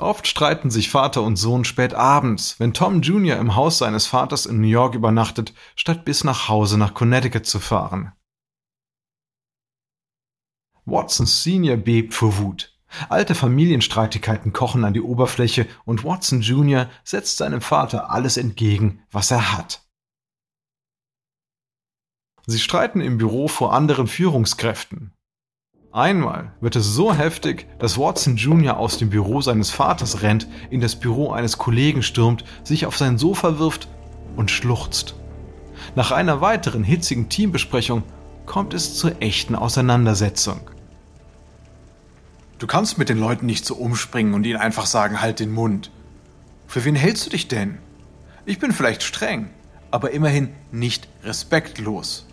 Oft 0.00 0.26
streiten 0.26 0.70
sich 0.70 0.88
Vater 0.88 1.22
und 1.22 1.36
Sohn 1.36 1.64
spät 1.64 1.92
abends, 1.94 2.58
wenn 2.58 2.72
Tom 2.72 3.02
Jr. 3.02 3.36
im 3.36 3.54
Haus 3.54 3.78
seines 3.78 4.06
Vaters 4.06 4.46
in 4.46 4.60
New 4.60 4.66
York 4.66 4.94
übernachtet, 4.94 5.52
statt 5.76 6.04
bis 6.04 6.24
nach 6.24 6.48
Hause 6.48 6.78
nach 6.78 6.94
Connecticut 6.94 7.44
zu 7.44 7.60
fahren. 7.60 8.12
Watson 10.86 11.26
Sr. 11.26 11.76
bebt 11.76 12.14
vor 12.14 12.38
Wut. 12.38 12.78
Alte 13.08 13.34
Familienstreitigkeiten 13.34 14.52
kochen 14.52 14.84
an 14.84 14.94
die 14.94 15.02
Oberfläche 15.02 15.68
und 15.84 16.02
Watson 16.02 16.40
Jr. 16.40 16.88
setzt 17.04 17.36
seinem 17.36 17.60
Vater 17.60 18.10
alles 18.10 18.36
entgegen, 18.36 19.02
was 19.10 19.30
er 19.30 19.52
hat. 19.52 19.86
Sie 22.46 22.58
streiten 22.58 23.00
im 23.00 23.18
Büro 23.18 23.46
vor 23.48 23.74
anderen 23.74 24.06
Führungskräften. 24.06 25.14
Einmal 25.92 26.52
wird 26.60 26.76
es 26.76 26.86
so 26.86 27.12
heftig, 27.12 27.66
dass 27.80 27.98
Watson 27.98 28.36
Jr. 28.36 28.76
aus 28.76 28.98
dem 28.98 29.10
Büro 29.10 29.40
seines 29.40 29.70
Vaters 29.70 30.22
rennt, 30.22 30.46
in 30.70 30.80
das 30.80 30.94
Büro 30.94 31.32
eines 31.32 31.58
Kollegen 31.58 32.04
stürmt, 32.04 32.44
sich 32.62 32.86
auf 32.86 32.96
sein 32.96 33.18
Sofa 33.18 33.58
wirft 33.58 33.88
und 34.36 34.52
schluchzt. 34.52 35.16
Nach 35.96 36.12
einer 36.12 36.40
weiteren 36.40 36.84
hitzigen 36.84 37.28
Teambesprechung 37.28 38.04
kommt 38.46 38.72
es 38.72 38.94
zur 38.94 39.20
echten 39.20 39.56
Auseinandersetzung. 39.56 40.60
Du 42.60 42.68
kannst 42.68 42.96
mit 42.96 43.08
den 43.08 43.18
Leuten 43.18 43.46
nicht 43.46 43.66
so 43.66 43.74
umspringen 43.74 44.34
und 44.34 44.46
ihnen 44.46 44.60
einfach 44.60 44.86
sagen, 44.86 45.20
halt 45.20 45.40
den 45.40 45.50
Mund. 45.50 45.90
Für 46.68 46.84
wen 46.84 46.94
hältst 46.94 47.26
du 47.26 47.30
dich 47.30 47.48
denn? 47.48 47.78
Ich 48.46 48.60
bin 48.60 48.70
vielleicht 48.72 49.02
streng, 49.02 49.50
aber 49.90 50.12
immerhin 50.12 50.50
nicht 50.70 51.08
respektlos. 51.24 52.26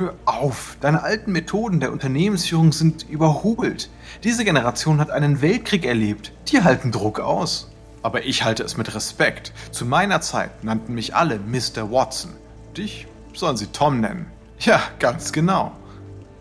Hör 0.00 0.14
auf, 0.24 0.78
deine 0.80 1.02
alten 1.02 1.30
Methoden 1.30 1.78
der 1.78 1.92
Unternehmensführung 1.92 2.72
sind 2.72 3.06
überholt. 3.10 3.90
Diese 4.24 4.46
Generation 4.46 4.98
hat 4.98 5.10
einen 5.10 5.42
Weltkrieg 5.42 5.84
erlebt. 5.84 6.32
Die 6.48 6.62
halten 6.64 6.90
Druck 6.90 7.20
aus. 7.20 7.70
Aber 8.02 8.24
ich 8.24 8.42
halte 8.42 8.62
es 8.62 8.78
mit 8.78 8.94
Respekt. 8.94 9.52
Zu 9.72 9.84
meiner 9.84 10.22
Zeit 10.22 10.64
nannten 10.64 10.94
mich 10.94 11.14
alle 11.14 11.38
Mr. 11.38 11.92
Watson. 11.92 12.30
Dich 12.78 13.08
sollen 13.34 13.58
sie 13.58 13.66
Tom 13.66 14.00
nennen. 14.00 14.24
Ja, 14.60 14.80
ganz 15.00 15.32
genau. 15.32 15.72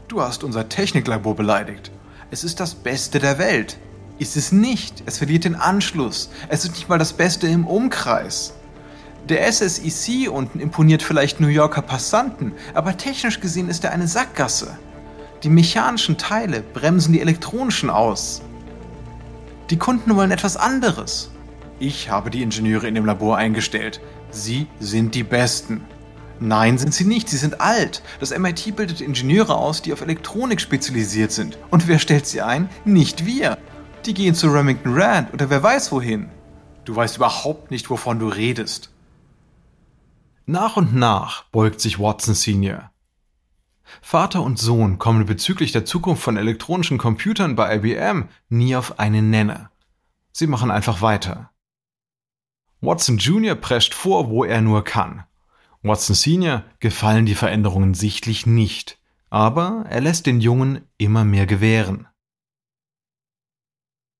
Du 0.07 0.21
hast 0.21 0.45
unser 0.45 0.69
Techniklabor 0.69 1.35
beleidigt. 1.35 1.91
Es 2.31 2.45
ist 2.45 2.61
das 2.61 2.75
Beste 2.75 3.19
der 3.19 3.39
Welt. 3.39 3.77
Ist 4.19 4.37
es 4.37 4.53
nicht. 4.53 5.03
Es 5.05 5.17
verliert 5.17 5.43
den 5.43 5.55
Anschluss. 5.55 6.29
Es 6.47 6.63
ist 6.63 6.75
nicht 6.75 6.87
mal 6.87 6.97
das 6.97 7.11
Beste 7.11 7.47
im 7.47 7.67
Umkreis. 7.67 8.53
Der 9.29 9.51
SSEC 9.51 10.27
unten 10.27 10.59
imponiert 10.59 11.03
vielleicht 11.03 11.39
New 11.39 11.49
Yorker 11.49 11.83
Passanten, 11.83 12.53
aber 12.73 12.97
technisch 12.97 13.39
gesehen 13.39 13.69
ist 13.69 13.83
er 13.83 13.91
eine 13.91 14.07
Sackgasse. 14.07 14.75
Die 15.43 15.49
mechanischen 15.49 16.17
Teile 16.17 16.61
bremsen 16.61 17.13
die 17.13 17.21
elektronischen 17.21 17.91
aus. 17.91 18.41
Die 19.69 19.77
Kunden 19.77 20.15
wollen 20.15 20.31
etwas 20.31 20.57
anderes. 20.57 21.29
Ich 21.79 22.09
habe 22.09 22.31
die 22.31 22.41
Ingenieure 22.41 22.87
in 22.87 22.95
dem 22.95 23.05
Labor 23.05 23.37
eingestellt. 23.37 24.01
Sie 24.31 24.65
sind 24.79 25.13
die 25.13 25.23
Besten. 25.23 25.83
Nein, 26.39 26.79
sind 26.79 26.95
sie 26.95 27.05
nicht. 27.05 27.29
Sie 27.29 27.37
sind 27.37 27.61
alt. 27.61 28.01
Das 28.19 28.35
MIT 28.35 28.75
bildet 28.75 28.99
Ingenieure 28.99 29.55
aus, 29.55 29.83
die 29.83 29.93
auf 29.93 30.01
Elektronik 30.01 30.59
spezialisiert 30.59 31.31
sind. 31.31 31.59
Und 31.69 31.87
wer 31.87 31.99
stellt 31.99 32.25
sie 32.25 32.41
ein? 32.41 32.67
Nicht 32.83 33.27
wir. 33.27 33.59
Die 34.07 34.15
gehen 34.15 34.33
zu 34.33 34.47
Remington 34.47 34.99
Rand 34.99 35.31
oder 35.33 35.51
wer 35.51 35.61
weiß 35.61 35.91
wohin. 35.91 36.29
Du 36.83 36.95
weißt 36.95 37.17
überhaupt 37.17 37.69
nicht, 37.69 37.91
wovon 37.91 38.17
du 38.17 38.27
redest. 38.27 38.89
Nach 40.51 40.77
und 40.77 40.95
nach 40.95 41.43
beugt 41.51 41.79
sich 41.79 41.99
Watson 41.99 42.33
Senior. 42.33 42.89
Vater 44.01 44.41
und 44.41 44.57
Sohn 44.57 44.97
kommen 44.97 45.27
bezüglich 45.27 45.73
der 45.73 45.85
Zukunft 45.85 46.23
von 46.23 46.37
elektronischen 46.37 46.97
Computern 46.97 47.55
bei 47.55 47.75
IBM 47.75 48.29
nie 48.49 48.75
auf 48.75 48.97
einen 48.97 49.29
Nenner. 49.29 49.69
Sie 50.31 50.47
machen 50.47 50.71
einfach 50.71 51.03
weiter. 51.03 51.51
Watson 52.81 53.19
Jr. 53.19 53.53
prescht 53.53 53.93
vor, 53.93 54.31
wo 54.31 54.43
er 54.43 54.61
nur 54.61 54.83
kann. 54.83 55.23
Watson 55.83 56.15
Senior 56.15 56.63
gefallen 56.79 57.27
die 57.27 57.35
Veränderungen 57.35 57.93
sichtlich 57.93 58.47
nicht, 58.47 58.99
aber 59.29 59.85
er 59.87 60.01
lässt 60.01 60.25
den 60.25 60.41
Jungen 60.41 60.81
immer 60.97 61.25
mehr 61.25 61.45
gewähren. 61.45 62.07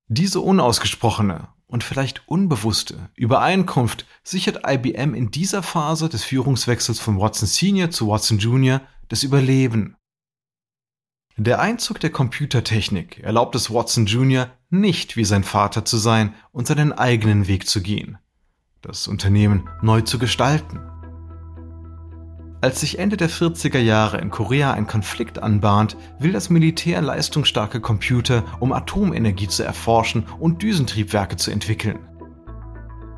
Diese 0.05 0.41
unausgesprochene 0.41 1.47
und 1.69 1.83
vielleicht 1.83 2.27
unbewusste 2.27 3.09
Übereinkunft 3.15 4.05
sichert 4.23 4.67
IBM 4.67 5.13
in 5.13 5.29
dieser 5.29 5.61
Phase 5.61 6.09
des 6.09 6.23
Führungswechsels 6.23 6.99
von 6.99 7.19
Watson 7.19 7.47
Senior 7.47 7.91
zu 7.91 8.07
Watson 8.07 8.39
Junior 8.39 8.81
das 9.07 9.23
Überleben. 9.23 9.95
Der 11.37 11.61
Einzug 11.61 11.99
der 11.99 12.09
Computertechnik 12.09 13.19
erlaubt 13.19 13.55
es 13.55 13.71
Watson 13.71 14.07
Jr. 14.07 14.51
nicht 14.69 15.15
wie 15.15 15.23
sein 15.23 15.43
Vater 15.43 15.85
zu 15.85 15.97
sein 15.97 16.33
und 16.51 16.67
seinen 16.67 16.91
eigenen 16.91 17.47
Weg 17.47 17.69
zu 17.69 17.81
gehen, 17.81 18.17
das 18.81 19.07
Unternehmen 19.07 19.69
neu 19.81 20.01
zu 20.01 20.17
gestalten. 20.17 20.98
Als 22.61 22.81
sich 22.81 22.99
Ende 22.99 23.15
der 23.15 23.29
40er 23.29 23.79
Jahre 23.79 24.17
in 24.17 24.31
Korea 24.31 24.73
ein 24.73 24.85
Konflikt 24.85 25.41
anbahnt, 25.41 25.95
will 26.19 26.33
das 26.33 26.49
Militär 26.49 27.01
leistungsstarke 27.01 27.79
Computer, 27.79 28.43
um 28.59 28.73
Atomenergie 28.73 29.47
zu 29.47 29.63
erforschen 29.63 30.25
und 30.39 30.61
Düsentriebwerke 30.61 31.37
zu 31.37 31.51
entwickeln. 31.51 31.99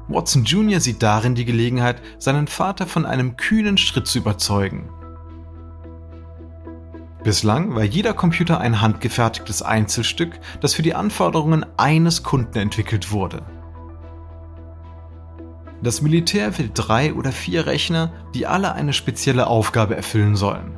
Watson 0.07 0.43
Jr. 0.43 0.79
sieht 0.79 1.01
darin 1.01 1.33
die 1.33 1.45
Gelegenheit, 1.45 2.03
seinen 2.19 2.45
Vater 2.45 2.85
von 2.85 3.05
einem 3.05 3.35
kühnen 3.35 3.79
Schritt 3.79 4.05
zu 4.05 4.19
überzeugen. 4.19 4.89
Bislang 7.23 7.75
war 7.75 7.83
jeder 7.83 8.13
Computer 8.13 8.59
ein 8.59 8.81
handgefertigtes 8.81 9.63
Einzelstück, 9.63 10.39
das 10.59 10.75
für 10.75 10.81
die 10.83 10.93
Anforderungen 10.93 11.65
eines 11.77 12.21
Kunden 12.21 12.59
entwickelt 12.59 13.11
wurde. 13.11 13.41
Das 15.83 16.01
Militär 16.01 16.57
will 16.59 16.69
drei 16.73 17.13
oder 17.13 17.31
vier 17.31 17.65
Rechner, 17.65 18.11
die 18.35 18.45
alle 18.45 18.73
eine 18.73 18.93
spezielle 18.93 19.47
Aufgabe 19.47 19.95
erfüllen 19.95 20.35
sollen. 20.35 20.77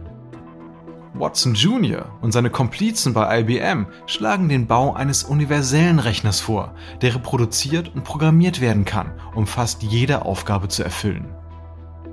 Watson 1.13 1.53
Jr. 1.53 2.05
und 2.21 2.31
seine 2.31 2.49
Komplizen 2.49 3.13
bei 3.13 3.41
IBM 3.41 3.85
schlagen 4.07 4.49
den 4.49 4.65
Bau 4.65 4.93
eines 4.93 5.23
universellen 5.23 5.99
Rechners 5.99 6.39
vor, 6.39 6.73
der 7.01 7.15
reproduziert 7.15 7.93
und 7.93 8.03
programmiert 8.03 8.61
werden 8.61 8.85
kann, 8.85 9.19
um 9.35 9.45
fast 9.45 9.83
jede 9.83 10.23
Aufgabe 10.23 10.69
zu 10.69 10.83
erfüllen. 10.83 11.35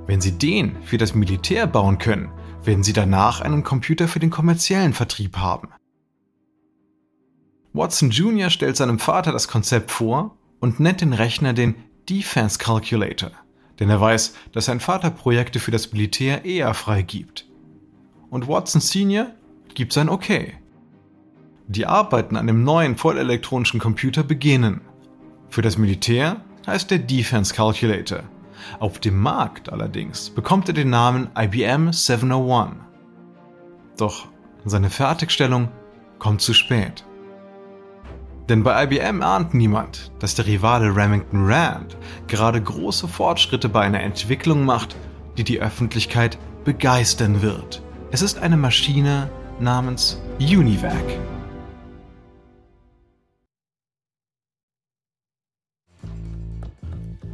Wenn 0.06 0.20
sie 0.20 0.36
den 0.36 0.82
für 0.82 0.98
das 0.98 1.14
Militär 1.14 1.66
bauen 1.66 1.98
können, 1.98 2.30
werden 2.62 2.82
sie 2.82 2.92
danach 2.92 3.40
einen 3.40 3.62
Computer 3.62 4.08
für 4.08 4.18
den 4.18 4.30
kommerziellen 4.30 4.92
Vertrieb 4.92 5.38
haben. 5.38 5.68
Watson 7.72 8.10
Jr. 8.10 8.50
stellt 8.50 8.76
seinem 8.76 8.98
Vater 8.98 9.32
das 9.32 9.48
Konzept 9.48 9.90
vor 9.92 10.36
und 10.58 10.80
nennt 10.80 11.00
den 11.00 11.12
Rechner 11.12 11.52
den 11.52 11.76
Defense 12.08 12.58
Calculator, 12.58 13.30
denn 13.78 13.90
er 13.90 14.00
weiß, 14.00 14.34
dass 14.52 14.66
sein 14.66 14.80
Vater 14.80 15.10
Projekte 15.10 15.60
für 15.60 15.70
das 15.70 15.92
Militär 15.92 16.44
eher 16.44 16.74
freigibt. 16.74 17.46
Und 18.30 18.48
Watson 18.48 18.80
Senior 18.80 19.26
gibt 19.74 19.92
sein 19.92 20.08
Okay. 20.08 20.54
Die 21.66 21.86
Arbeiten 21.86 22.36
an 22.36 22.46
dem 22.46 22.64
neuen 22.64 22.96
vollelektronischen 22.96 23.80
Computer 23.80 24.22
beginnen. 24.22 24.80
Für 25.48 25.62
das 25.62 25.78
Militär 25.78 26.44
heißt 26.66 26.90
der 26.90 26.98
Defense 26.98 27.54
Calculator. 27.54 28.24
Auf 28.78 28.98
dem 28.98 29.18
Markt 29.18 29.72
allerdings 29.72 30.30
bekommt 30.30 30.68
er 30.68 30.74
den 30.74 30.90
Namen 30.90 31.30
IBM 31.36 31.92
701. 31.92 32.76
Doch 33.96 34.28
seine 34.64 34.90
Fertigstellung 34.90 35.68
kommt 36.18 36.40
zu 36.40 36.54
spät. 36.54 37.04
Denn 38.50 38.64
bei 38.64 38.82
IBM 38.82 39.22
ahnt 39.22 39.54
niemand, 39.54 40.10
dass 40.18 40.34
der 40.34 40.44
Rivale 40.44 40.96
Remington 40.96 41.46
Rand 41.46 41.96
gerade 42.26 42.60
große 42.60 43.06
Fortschritte 43.06 43.68
bei 43.68 43.82
einer 43.82 44.00
Entwicklung 44.00 44.64
macht, 44.64 44.96
die 45.38 45.44
die 45.44 45.60
Öffentlichkeit 45.60 46.36
begeistern 46.64 47.42
wird. 47.42 47.80
Es 48.10 48.22
ist 48.22 48.38
eine 48.38 48.56
Maschine 48.56 49.30
namens 49.60 50.20
Univac. 50.40 50.92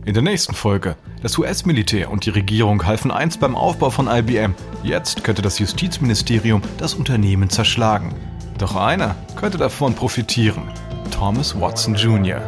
In 0.05 0.13
der 0.13 0.23
nächsten 0.23 0.55
Folge. 0.55 0.97
Das 1.23 1.39
US-Militär 1.39 2.11
und 2.11 2.27
die 2.27 2.31
Regierung 2.31 2.85
halfen 2.85 3.11
einst 3.11 3.41
beim 3.41 3.57
Aufbau 3.57 3.89
von 3.89 4.07
IBM. 4.07 4.55
Jetzt 4.83 5.25
könnte 5.25 5.41
das 5.41 5.59
Justizministerium 5.61 6.61
das 6.77 6.93
Unternehmen 6.93 7.49
zerschlagen. 7.49 8.15
Doch 8.59 8.77
einer 8.77 9.17
könnte 9.35 9.57
davon 9.57 9.95
profitieren. 9.95 10.69
Thomas 11.11 11.59
Watson 11.59 11.95
Jr. 11.95 12.41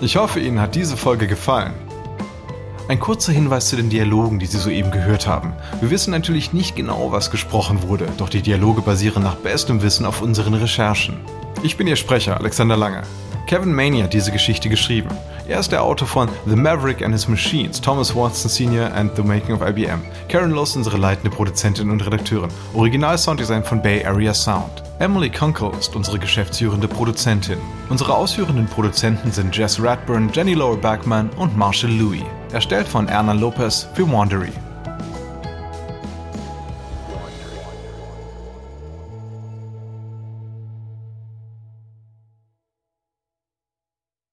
Ich 0.00 0.16
hoffe, 0.16 0.40
Ihnen 0.40 0.60
hat 0.60 0.74
diese 0.74 0.96
Folge 0.96 1.26
gefallen. 1.26 1.74
Ein 2.88 2.98
kurzer 2.98 3.32
Hinweis 3.32 3.68
zu 3.68 3.76
den 3.76 3.88
Dialogen, 3.88 4.38
die 4.38 4.46
Sie 4.46 4.58
soeben 4.58 4.90
gehört 4.90 5.26
haben. 5.26 5.52
Wir 5.80 5.90
wissen 5.90 6.10
natürlich 6.10 6.52
nicht 6.52 6.74
genau, 6.74 7.12
was 7.12 7.30
gesprochen 7.30 7.82
wurde, 7.82 8.08
doch 8.16 8.28
die 8.28 8.42
Dialoge 8.42 8.80
basieren 8.80 9.22
nach 9.22 9.36
bestem 9.36 9.82
Wissen 9.82 10.04
auf 10.04 10.22
unseren 10.22 10.54
Recherchen. 10.54 11.20
Ich 11.62 11.76
bin 11.76 11.86
Ihr 11.86 11.96
Sprecher, 11.96 12.38
Alexander 12.38 12.76
Lange. 12.76 13.02
Kevin 13.46 13.72
Maney 13.72 14.00
hat 14.00 14.12
diese 14.12 14.32
Geschichte 14.32 14.68
geschrieben. 14.68 15.10
Er 15.46 15.60
ist 15.60 15.72
der 15.72 15.82
Autor 15.82 16.08
von 16.08 16.28
The 16.46 16.56
Maverick 16.56 17.02
and 17.02 17.12
His 17.12 17.28
Machines, 17.28 17.80
Thomas 17.80 18.14
Watson 18.14 18.50
Sr. 18.50 18.92
and 18.94 19.14
the 19.16 19.22
Making 19.22 19.54
of 19.54 19.60
IBM. 19.60 20.00
Karen 20.28 20.52
Loss 20.52 20.76
unsere 20.76 20.96
leitende 20.96 21.30
Produzentin 21.30 21.90
und 21.90 22.04
Redakteurin. 22.04 22.50
Original 22.74 23.18
Sounddesign 23.18 23.64
von 23.64 23.82
Bay 23.82 24.04
Area 24.04 24.32
Sound. 24.32 24.82
Emily 25.00 25.30
Kunkel 25.30 25.70
ist 25.78 25.96
unsere 25.96 26.18
geschäftsführende 26.18 26.86
Produzentin. 26.86 27.56
Unsere 27.88 28.14
ausführenden 28.14 28.66
Produzenten 28.66 29.32
sind 29.32 29.56
Jess 29.56 29.82
Radburn, 29.82 30.30
Jenny 30.34 30.52
Lower 30.52 30.76
Backman 30.76 31.30
und 31.38 31.56
Marshall 31.56 31.92
Louis. 31.92 32.22
Erstellt 32.52 32.86
von 32.86 33.08
Erna 33.08 33.32
Lopez 33.32 33.88
für 33.94 34.06
Wandery. 34.12 34.52